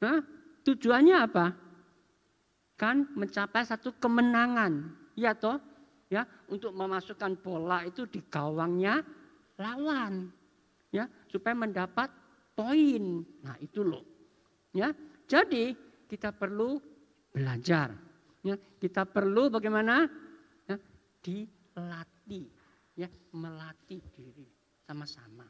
Hah? 0.00 0.20
Tujuannya 0.64 1.16
apa? 1.20 1.46
Kan 2.80 3.12
mencapai 3.12 3.68
satu 3.68 3.92
kemenangan. 4.00 4.96
Ya 5.12 5.36
toh? 5.36 5.60
Ya, 6.08 6.24
untuk 6.48 6.72
memasukkan 6.72 7.36
bola 7.44 7.84
itu 7.84 8.08
di 8.08 8.24
gawangnya 8.24 9.04
lawan. 9.60 10.32
Ya, 10.88 11.12
supaya 11.28 11.52
mendapat 11.52 12.08
poin. 12.56 13.28
Nah, 13.44 13.60
itu 13.60 13.84
loh. 13.84 14.04
Ya. 14.72 14.96
Jadi 15.26 15.76
kita 16.06 16.32
perlu 16.32 16.80
belajar. 17.34 17.92
Ya, 18.40 18.56
kita 18.80 19.04
perlu 19.04 19.50
bagaimana? 19.50 20.06
Ya, 20.70 20.78
dilatih. 21.76 22.48
Ya, 22.96 23.12
melatih 23.36 24.00
diri 24.16 24.48
sama-sama. 24.88 25.44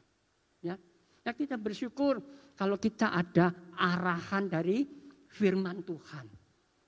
Ya. 0.59 0.75
Ya 1.23 1.31
kita 1.35 1.55
bersyukur 1.59 2.23
kalau 2.55 2.79
kita 2.79 3.11
ada 3.11 3.55
arahan 3.75 4.47
dari 4.47 4.87
firman 5.27 5.83
Tuhan. 5.83 6.27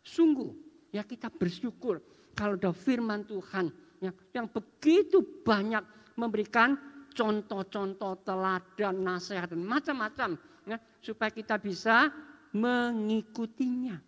Sungguh 0.03 0.51
ya 0.95 1.03
kita 1.03 1.27
bersyukur 1.27 1.99
kalau 2.35 2.55
ada 2.55 2.71
firman 2.71 3.27
Tuhan 3.27 3.67
yang, 3.99 4.15
yang 4.31 4.47
begitu 4.47 5.43
banyak 5.43 5.83
memberikan 6.15 6.79
contoh-contoh 7.11 8.23
teladan, 8.23 8.95
nasihat 9.03 9.51
dan 9.51 9.63
macam-macam 9.63 10.39
ya, 10.63 10.79
supaya 11.03 11.31
kita 11.35 11.59
bisa 11.59 12.07
mengikutinya. 12.55 13.99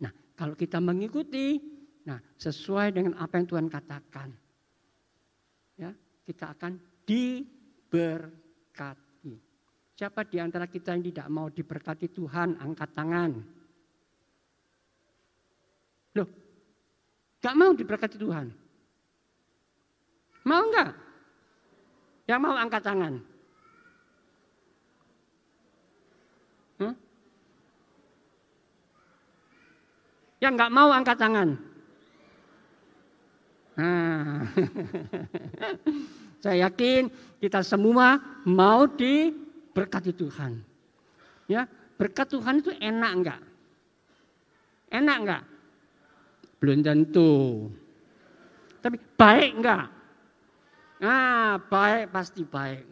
Nah, 0.00 0.12
kalau 0.32 0.56
kita 0.56 0.80
mengikuti, 0.80 1.60
Nah, 2.04 2.20
sesuai 2.36 2.92
dengan 2.92 3.16
apa 3.16 3.40
yang 3.40 3.48
Tuhan 3.48 3.68
katakan. 3.72 4.28
Ya, 5.80 5.90
kita 6.28 6.52
akan 6.54 6.78
diberkati. 7.08 8.32
Siapa 9.96 10.22
di 10.28 10.38
antara 10.38 10.68
kita 10.68 10.92
yang 10.94 11.02
tidak 11.10 11.26
mau 11.32 11.48
diberkati 11.48 12.12
Tuhan, 12.12 12.60
angkat 12.60 12.90
tangan. 12.92 13.32
Loh, 16.14 16.28
gak 17.40 17.56
mau 17.56 17.72
diberkati 17.74 18.16
Tuhan. 18.20 18.52
Mau 20.44 20.62
enggak? 20.68 20.92
Yang 22.28 22.40
mau 22.40 22.54
angkat 22.56 22.82
tangan. 22.84 23.14
Yang 30.44 30.60
nggak 30.60 30.74
mau 30.76 30.92
angkat 30.92 31.16
tangan. 31.16 31.56
Nah, 33.74 34.46
saya 36.42 36.70
yakin 36.70 37.10
kita 37.42 37.66
semua 37.66 38.22
mau 38.46 38.86
diberkati 38.86 40.14
Tuhan. 40.14 40.62
Ya, 41.50 41.66
berkat 41.98 42.30
Tuhan 42.30 42.62
itu 42.62 42.70
enak 42.78 43.12
enggak? 43.12 43.40
Enak 44.94 45.16
enggak? 45.26 45.42
Belum 46.62 46.78
tentu. 46.86 47.32
Tapi 48.78 48.96
baik 49.18 49.50
enggak? 49.58 49.90
Nah, 51.02 51.58
baik 51.66 52.14
pasti 52.14 52.46
baik. 52.46 52.86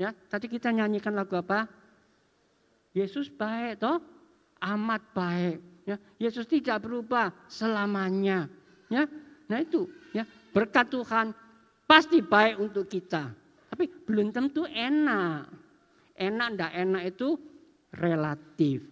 Ya, 0.00 0.16
tadi 0.26 0.48
kita 0.48 0.72
nyanyikan 0.72 1.12
lagu 1.12 1.36
apa? 1.36 1.68
Yesus 2.96 3.28
baik 3.28 3.78
toh? 3.78 4.00
Amat 4.62 5.04
baik. 5.12 5.60
Ya, 5.84 5.98
Yesus 6.16 6.48
tidak 6.48 6.86
berubah 6.86 7.34
selamanya. 7.50 8.46
Ya, 8.88 9.04
nah 9.52 9.60
itu 9.60 9.84
ya 10.16 10.24
berkat 10.56 10.88
Tuhan 10.88 11.36
pasti 11.84 12.24
baik 12.24 12.56
untuk 12.56 12.88
kita. 12.88 13.28
Tapi 13.68 13.84
belum 14.08 14.32
tentu 14.32 14.64
enak. 14.64 15.48
Enak 16.16 16.46
ndak 16.56 16.72
enak 16.72 17.02
itu 17.12 17.36
relatif. 18.00 18.84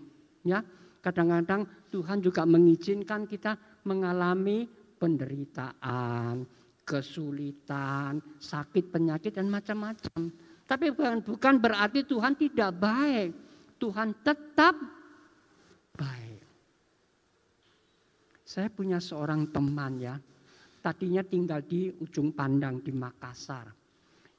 Ya, 0.45 0.61
kadang-kadang 1.05 1.69
Tuhan 1.93 2.21
juga 2.21 2.49
mengizinkan 2.49 3.29
kita 3.29 3.57
mengalami 3.85 4.69
penderitaan, 5.01 6.45
kesulitan, 6.85 8.21
sakit, 8.41 8.89
penyakit 8.89 9.37
dan 9.37 9.53
macam-macam. 9.53 10.33
Tapi 10.65 10.93
bukan, 10.93 11.21
bukan 11.25 11.55
berarti 11.61 12.05
Tuhan 12.05 12.37
tidak 12.37 12.73
baik. 12.81 13.31
Tuhan 13.81 14.17
tetap 14.21 14.77
baik. 15.97 16.41
Saya 18.45 18.69
punya 18.73 18.97
seorang 19.01 19.49
teman 19.53 20.01
ya, 20.01 20.17
tadinya 20.81 21.21
tinggal 21.21 21.61
di 21.63 21.93
ujung 21.93 22.33
pandang 22.33 22.81
di 22.81 22.91
Makassar. 22.91 23.69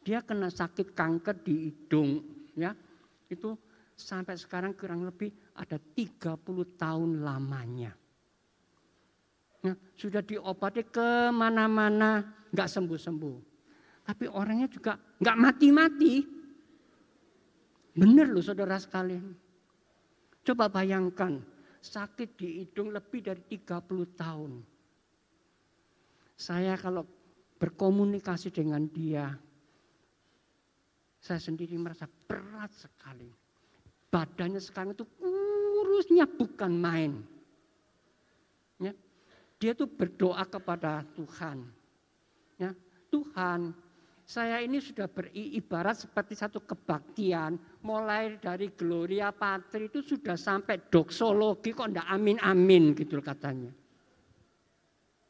Dia 0.01 0.25
kena 0.25 0.49
sakit 0.49 0.97
kanker 0.97 1.45
di 1.45 1.69
hidung 1.69 2.21
ya. 2.57 2.73
Itu 3.29 3.55
sampai 3.93 4.35
sekarang 4.35 4.73
kurang 4.73 5.05
lebih 5.05 5.29
ada 5.55 5.77
30 5.77 6.41
tahun 6.75 7.21
lamanya. 7.21 7.93
Nah, 9.61 9.77
sudah 9.93 10.25
diobati 10.25 10.89
ke 10.89 11.29
mana-mana, 11.29 12.25
nggak 12.49 12.69
sembuh-sembuh. 12.69 13.37
Tapi 14.01 14.25
orangnya 14.25 14.65
juga 14.65 14.97
nggak 14.97 15.37
mati-mati. 15.37 16.13
Benar 17.93 18.27
loh 18.33 18.41
saudara 18.41 18.81
sekalian. 18.81 19.37
Coba 20.41 20.65
bayangkan, 20.73 21.37
sakit 21.77 22.29
di 22.33 22.65
hidung 22.65 22.89
lebih 22.89 23.21
dari 23.21 23.45
30 23.45 24.17
tahun. 24.17 24.51
Saya 26.41 26.73
kalau 26.73 27.05
berkomunikasi 27.61 28.49
dengan 28.49 28.89
dia, 28.89 29.29
saya 31.21 31.37
sendiri 31.37 31.77
merasa 31.77 32.09
berat 32.09 32.73
sekali. 32.73 33.29
Badannya 34.09 34.57
sekarang 34.57 34.97
itu 34.97 35.05
kurusnya 35.21 36.25
bukan 36.25 36.73
main. 36.73 37.21
Ya. 38.81 38.97
Dia 39.61 39.77
tuh 39.77 39.85
berdoa 39.85 40.41
kepada 40.49 41.05
Tuhan. 41.13 41.69
Ya, 42.57 42.73
Tuhan, 43.13 43.77
saya 44.25 44.65
ini 44.65 44.81
sudah 44.81 45.05
beribarat 45.05 46.01
seperti 46.01 46.33
satu 46.33 46.65
kebaktian, 46.65 47.61
mulai 47.85 48.41
dari 48.41 48.73
Gloria 48.73 49.29
Patri 49.29 49.93
itu 49.93 50.01
sudah 50.01 50.33
sampai 50.33 50.89
doksologi 50.89 51.69
kok 51.69 51.93
ndak 51.93 52.09
amin-amin 52.09 52.97
gitu 52.97 53.21
katanya. 53.21 53.69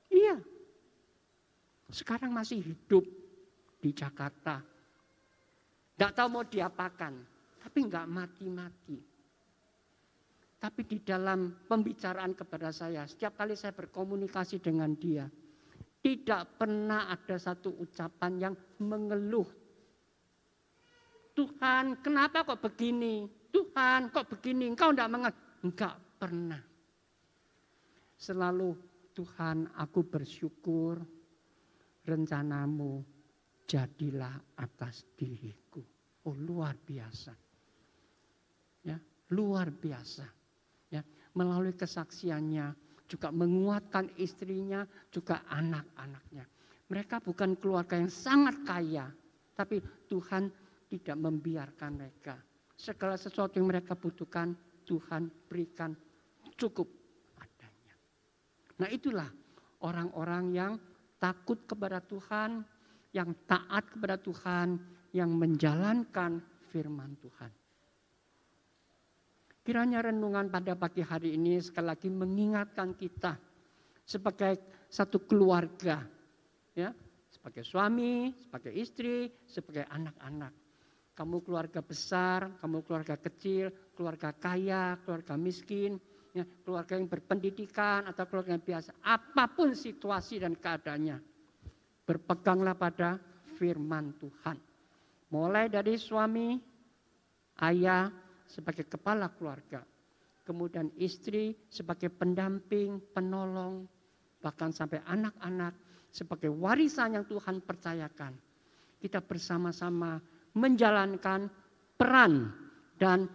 Iya. 0.07 0.39
Sekarang 1.92 2.32
masih 2.32 2.64
hidup 2.64 3.04
di 3.84 3.92
Jakarta. 3.92 4.64
Nggak 6.00 6.14
tahu 6.18 6.28
mau 6.32 6.46
diapakan, 6.48 7.14
tapi 7.62 7.80
nggak 7.86 8.08
mati-mati. 8.10 8.98
Tapi 10.62 10.82
di 10.86 10.98
dalam 11.02 11.52
pembicaraan 11.68 12.34
kepada 12.34 12.72
saya, 12.74 13.06
setiap 13.06 13.38
kali 13.38 13.54
saya 13.54 13.76
berkomunikasi 13.76 14.62
dengan 14.62 14.94
dia, 14.96 15.28
tidak 16.02 16.58
pernah 16.58 17.10
ada 17.12 17.38
satu 17.38 17.76
ucapan 17.82 18.50
yang 18.50 18.56
mengeluh 18.82 19.62
Tuhan, 21.32 22.04
kenapa 22.04 22.44
kok 22.44 22.60
begini? 22.60 23.24
Tuhan, 23.52 24.12
kok 24.12 24.28
begini? 24.36 24.68
Engkau 24.72 24.92
tidak 24.92 25.12
mengerti. 25.12 25.42
Enggak 25.64 25.96
pernah. 26.20 26.62
Selalu 28.20 28.76
Tuhan, 29.16 29.72
aku 29.80 30.06
bersyukur 30.06 31.00
rencanamu 32.06 33.04
jadilah 33.70 34.36
atas 34.60 35.06
diriku. 35.16 35.82
Oh 36.28 36.36
luar 36.38 36.78
biasa. 36.78 37.34
Ya, 38.86 38.97
luar 39.34 39.70
biasa. 39.70 40.26
Ya, 40.91 41.02
melalui 41.34 41.74
kesaksiannya 41.74 42.74
juga 43.08 43.30
menguatkan 43.32 44.12
istrinya, 44.20 44.88
juga 45.12 45.43
anak-anaknya. 45.52 46.45
Mereka 46.91 47.24
bukan 47.24 47.56
keluarga 47.56 47.95
yang 47.95 48.12
sangat 48.12 48.56
kaya, 48.68 49.08
tapi 49.56 49.80
Tuhan 50.12 50.52
tidak 50.91 51.18
membiarkan 51.20 51.91
mereka. 51.95 52.36
Segala 52.76 53.16
sesuatu 53.16 53.56
yang 53.60 53.72
mereka 53.72 53.95
butuhkan, 53.95 54.52
Tuhan 54.84 55.32
berikan 55.47 55.95
cukup 56.60 56.88
adanya. 57.39 57.95
Nah 58.84 58.89
itulah 58.91 59.30
orang-orang 59.88 60.45
yang 60.52 60.72
takut 61.22 61.61
kepada 61.69 62.01
Tuhan, 62.01 62.65
yang 63.13 63.30
taat 63.45 63.93
kepada 63.93 64.17
Tuhan, 64.17 64.82
yang 65.13 65.30
menjalankan 65.38 66.41
firman 66.74 67.13
Tuhan. 67.22 67.51
Kiranya 69.61 70.09
renungan 70.09 70.49
pada 70.49 70.74
pagi 70.74 71.05
hari 71.05 71.38
ini 71.38 71.61
sekali 71.61 71.86
lagi 71.86 72.09
mengingatkan 72.09 72.97
kita 72.97 73.38
sebagai 74.01 74.57
satu 74.89 75.22
keluarga, 75.30 76.01
ya, 76.74 76.89
sebagai 77.30 77.61
suami, 77.61 78.34
sebagai 78.41 78.74
istri, 78.74 79.30
sebagai 79.45 79.86
anak-anak 79.86 80.61
kamu 81.22 81.45
keluarga 81.45 81.86
besar, 81.86 82.55
kamu 82.57 82.82
keluarga 82.82 83.13
kecil, 83.13 83.69
keluarga 83.93 84.34
kaya, 84.34 84.97
keluarga 85.05 85.38
miskin, 85.38 86.01
ya, 86.32 86.48
keluarga 86.64 86.96
yang 86.96 87.08
berpendidikan 87.08 88.08
atau 88.08 88.24
keluarga 88.28 88.56
yang 88.56 88.64
biasa, 88.64 88.96
apa 89.04 89.48
pun 89.52 89.76
situasi 89.76 90.40
dan 90.40 90.56
keadaannya, 90.56 91.20
berpeganglah 92.08 92.76
pada 92.76 93.20
firman 93.60 94.16
Tuhan. 94.20 94.58
Mulai 95.32 95.72
dari 95.72 95.96
suami, 95.96 96.60
ayah 97.64 98.12
sebagai 98.48 98.88
kepala 98.88 99.32
keluarga, 99.32 99.80
kemudian 100.44 100.92
istri 101.00 101.56
sebagai 101.72 102.12
pendamping, 102.12 103.00
penolong, 103.16 103.88
bahkan 104.44 104.76
sampai 104.76 105.00
anak-anak 105.08 105.72
sebagai 106.12 106.52
warisan 106.52 107.16
yang 107.16 107.26
Tuhan 107.28 107.64
percayakan. 107.64 108.36
Kita 109.00 109.24
bersama-sama 109.24 110.20
menjalankan 110.54 111.48
peran 111.96 112.52
dan 113.00 113.26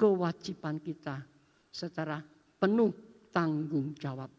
kewajiban 0.00 0.80
kita 0.80 1.20
secara 1.68 2.31
penuh 2.62 2.94
tanggung 3.34 3.90
jawab. 3.98 4.30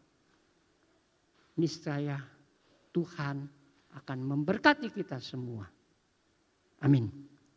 Niscaya 1.60 2.16
Tuhan 2.88 3.36
akan 3.92 4.18
memberkati 4.24 4.88
kita 4.88 5.20
semua. 5.20 5.68
Amin. 6.80 7.04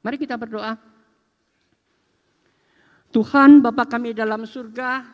Mari 0.04 0.20
kita 0.20 0.36
berdoa. 0.36 0.76
Tuhan 3.08 3.64
Bapa 3.64 3.88
kami 3.88 4.12
dalam 4.12 4.44
surga, 4.44 5.08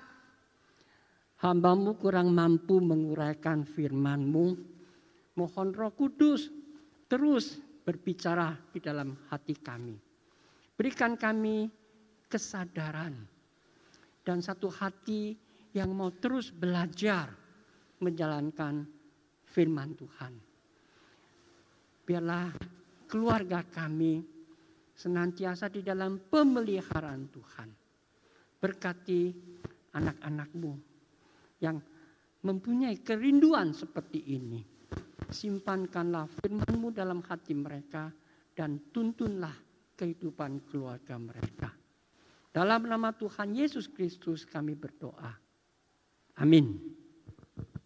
hambamu 1.46 2.02
kurang 2.02 2.34
mampu 2.34 2.82
menguraikan 2.82 3.62
firmanmu. 3.62 4.74
Mohon 5.38 5.68
roh 5.74 5.94
kudus 5.94 6.50
terus 7.06 7.62
berbicara 7.86 8.58
di 8.74 8.82
dalam 8.82 9.14
hati 9.30 9.54
kami. 9.54 9.94
Berikan 10.74 11.14
kami 11.14 11.70
kesadaran 12.26 13.14
dan 14.26 14.40
satu 14.40 14.72
hati 14.72 15.36
yang 15.74 15.92
mau 15.94 16.14
terus 16.14 16.54
belajar 16.54 17.34
menjalankan 18.02 18.86
firman 19.50 19.98
Tuhan. 19.98 20.34
Biarlah 22.04 22.54
keluarga 23.10 23.66
kami 23.66 24.22
senantiasa 24.94 25.70
di 25.74 25.82
dalam 25.82 26.22
pemeliharaan 26.22 27.24
Tuhan. 27.34 27.70
Berkati 28.64 29.22
anak-anakmu 29.92 30.74
yang 31.60 31.78
mempunyai 32.44 33.00
kerinduan 33.04 33.76
seperti 33.76 34.24
ini 34.32 34.62
simpankanlah 35.34 36.30
firmanmu 36.30 36.94
dalam 36.94 37.26
hati 37.26 37.58
mereka 37.58 38.14
dan 38.54 38.94
tuntunlah 38.94 39.56
kehidupan 39.98 40.64
keluarga 40.70 41.18
mereka. 41.18 41.74
Dalam 42.54 42.86
nama 42.86 43.10
Tuhan 43.10 43.58
Yesus 43.58 43.90
Kristus 43.90 44.46
kami 44.46 44.78
berdoa. 44.78 45.43
Amin. 46.38 46.80